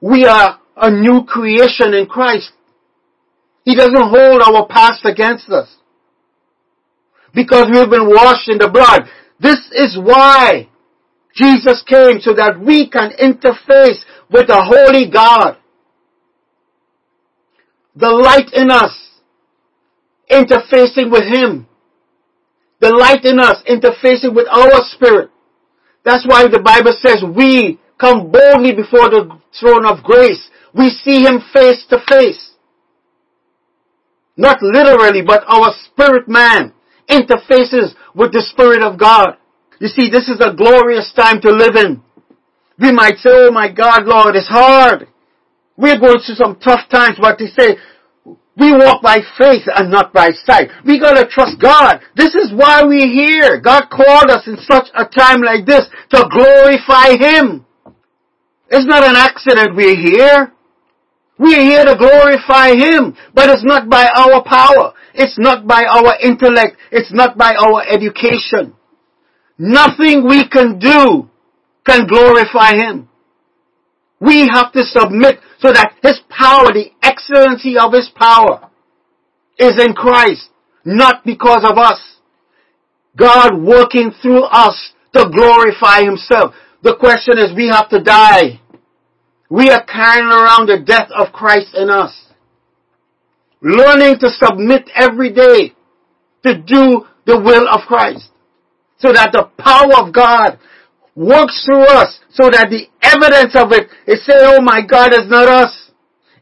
We 0.00 0.26
are 0.26 0.60
a 0.76 0.90
new 0.90 1.24
creation 1.24 1.94
in 1.94 2.06
Christ. 2.06 2.52
He 3.64 3.74
doesn't 3.74 3.94
hold 3.96 4.42
our 4.42 4.66
past 4.66 5.04
against 5.04 5.48
us. 5.48 5.74
Because 7.34 7.66
we've 7.72 7.90
been 7.90 8.08
washed 8.08 8.48
in 8.48 8.58
the 8.58 8.68
blood. 8.68 9.08
This 9.40 9.58
is 9.72 9.98
why 9.98 10.68
Jesus 11.34 11.82
came 11.86 12.20
so 12.20 12.34
that 12.34 12.60
we 12.60 12.88
can 12.88 13.10
interface 13.18 14.04
with 14.30 14.46
the 14.46 14.62
Holy 14.62 15.10
God. 15.10 15.56
The 17.96 18.10
light 18.10 18.52
in 18.52 18.70
us 18.70 18.92
interfacing 20.30 21.10
with 21.10 21.24
Him. 21.24 21.66
The 22.80 22.90
light 22.90 23.24
in 23.24 23.40
us 23.40 23.62
interfacing 23.68 24.34
with 24.34 24.46
our 24.48 24.82
spirit. 24.90 25.30
That's 26.04 26.26
why 26.26 26.48
the 26.48 26.60
Bible 26.60 26.94
says 27.00 27.24
we 27.24 27.80
come 27.98 28.30
boldly 28.30 28.74
before 28.74 29.08
the 29.08 29.40
throne 29.58 29.86
of 29.86 30.04
grace. 30.04 30.50
We 30.74 30.90
see 30.90 31.22
Him 31.24 31.40
face 31.52 31.84
to 31.90 31.98
face. 32.08 32.52
Not 34.36 34.62
literally, 34.62 35.22
but 35.22 35.44
our 35.46 35.72
spirit 35.86 36.28
man 36.28 36.72
interfaces 37.08 37.94
with 38.14 38.32
the 38.32 38.42
Spirit 38.50 38.82
of 38.82 38.98
God. 38.98 39.36
You 39.78 39.88
see, 39.88 40.10
this 40.10 40.28
is 40.28 40.40
a 40.40 40.54
glorious 40.54 41.12
time 41.14 41.40
to 41.42 41.50
live 41.50 41.76
in. 41.76 42.02
We 42.78 42.92
might 42.92 43.16
say, 43.18 43.30
oh 43.30 43.52
my 43.52 43.70
God, 43.70 44.04
Lord, 44.06 44.34
it's 44.34 44.48
hard. 44.48 45.08
We're 45.76 45.98
going 45.98 46.18
through 46.24 46.36
some 46.36 46.58
tough 46.58 46.88
times, 46.90 47.16
but 47.20 47.38
they 47.38 47.46
say, 47.46 47.76
we 48.56 48.70
walk 48.72 49.02
by 49.02 49.18
faith 49.36 49.66
and 49.74 49.90
not 49.90 50.12
by 50.12 50.30
sight. 50.44 50.70
We 50.84 51.00
gotta 51.00 51.26
trust 51.26 51.60
God. 51.60 52.00
This 52.14 52.34
is 52.34 52.52
why 52.54 52.84
we're 52.84 53.10
here. 53.10 53.60
God 53.60 53.90
called 53.90 54.30
us 54.30 54.46
in 54.46 54.56
such 54.58 54.86
a 54.94 55.04
time 55.04 55.42
like 55.42 55.66
this 55.66 55.86
to 56.10 56.28
glorify 56.30 57.16
Him. 57.18 57.66
It's 58.70 58.86
not 58.86 59.02
an 59.02 59.16
accident 59.16 59.74
we're 59.74 59.96
here. 59.96 60.52
We're 61.36 61.62
here 61.62 61.84
to 61.84 61.96
glorify 61.96 62.74
Him, 62.76 63.16
but 63.34 63.50
it's 63.50 63.64
not 63.64 63.90
by 63.90 64.06
our 64.14 64.44
power. 64.44 64.94
It's 65.14 65.36
not 65.36 65.66
by 65.66 65.84
our 65.84 66.14
intellect. 66.22 66.76
It's 66.92 67.12
not 67.12 67.36
by 67.36 67.54
our 67.54 67.82
education. 67.88 68.74
Nothing 69.58 70.28
we 70.28 70.48
can 70.48 70.78
do 70.78 71.28
can 71.84 72.06
glorify 72.06 72.74
Him. 72.76 73.08
We 74.20 74.48
have 74.52 74.70
to 74.72 74.84
submit 74.84 75.40
so 75.58 75.72
that 75.72 75.94
His 76.02 76.20
power, 76.28 76.72
the 76.72 76.90
excellency 77.24 77.76
of 77.78 77.92
His 77.92 78.10
power, 78.14 78.70
is 79.58 79.80
in 79.80 79.94
Christ. 79.94 80.50
not 80.84 81.24
because 81.24 81.64
of 81.64 81.78
us. 81.78 81.98
God 83.16 83.56
working 83.62 84.12
through 84.20 84.42
us 84.44 84.92
to 85.14 85.30
glorify 85.30 86.02
himself. 86.02 86.54
The 86.82 86.96
question 86.96 87.38
is 87.38 87.56
we 87.56 87.68
have 87.68 87.88
to 87.90 88.02
die. 88.02 88.60
We 89.48 89.70
are 89.70 89.84
carrying 89.84 90.28
around 90.28 90.66
the 90.66 90.82
death 90.84 91.08
of 91.16 91.32
Christ 91.32 91.74
in 91.74 91.88
us. 91.88 92.12
Learning 93.62 94.18
to 94.18 94.28
submit 94.28 94.90
every 94.94 95.32
day 95.32 95.72
to 96.44 96.58
do 96.58 97.06
the 97.24 97.40
will 97.40 97.66
of 97.68 97.86
Christ. 97.86 98.30
So 98.98 99.12
that 99.12 99.32
the 99.32 99.48
power 99.56 100.06
of 100.06 100.12
God 100.12 100.58
works 101.14 101.64
through 101.64 101.84
us 101.84 102.20
so 102.30 102.50
that 102.50 102.68
the 102.68 102.88
evidence 103.00 103.54
of 103.54 103.72
it 103.72 103.88
is 104.06 104.24
say, 104.26 104.34
oh 104.36 104.60
my 104.60 104.82
God, 104.84 105.12
it's 105.12 105.30
not 105.30 105.48
us. 105.48 105.83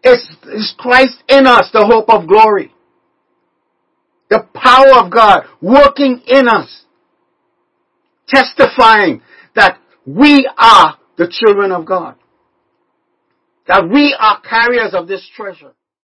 It's, 0.02 0.36
it's 0.46 0.74
Christ 0.78 1.22
in 1.28 1.46
us, 1.46 1.70
the 1.72 1.86
hope 1.86 2.08
of 2.08 2.26
glory. 2.26 2.72
The 4.30 4.46
power 4.54 5.04
of 5.04 5.12
God 5.12 5.44
working 5.60 6.22
in 6.26 6.48
us. 6.48 6.84
Testifying 8.26 9.22
that 9.54 9.78
we 10.06 10.48
are 10.56 10.98
the 11.16 11.30
children 11.30 11.70
of 11.70 11.84
God. 11.84 12.16
That 13.68 13.88
we 13.88 14.16
are 14.18 14.40
carriers 14.40 14.94
of 14.94 15.06
this 15.06 15.28
treasure. 15.36 15.72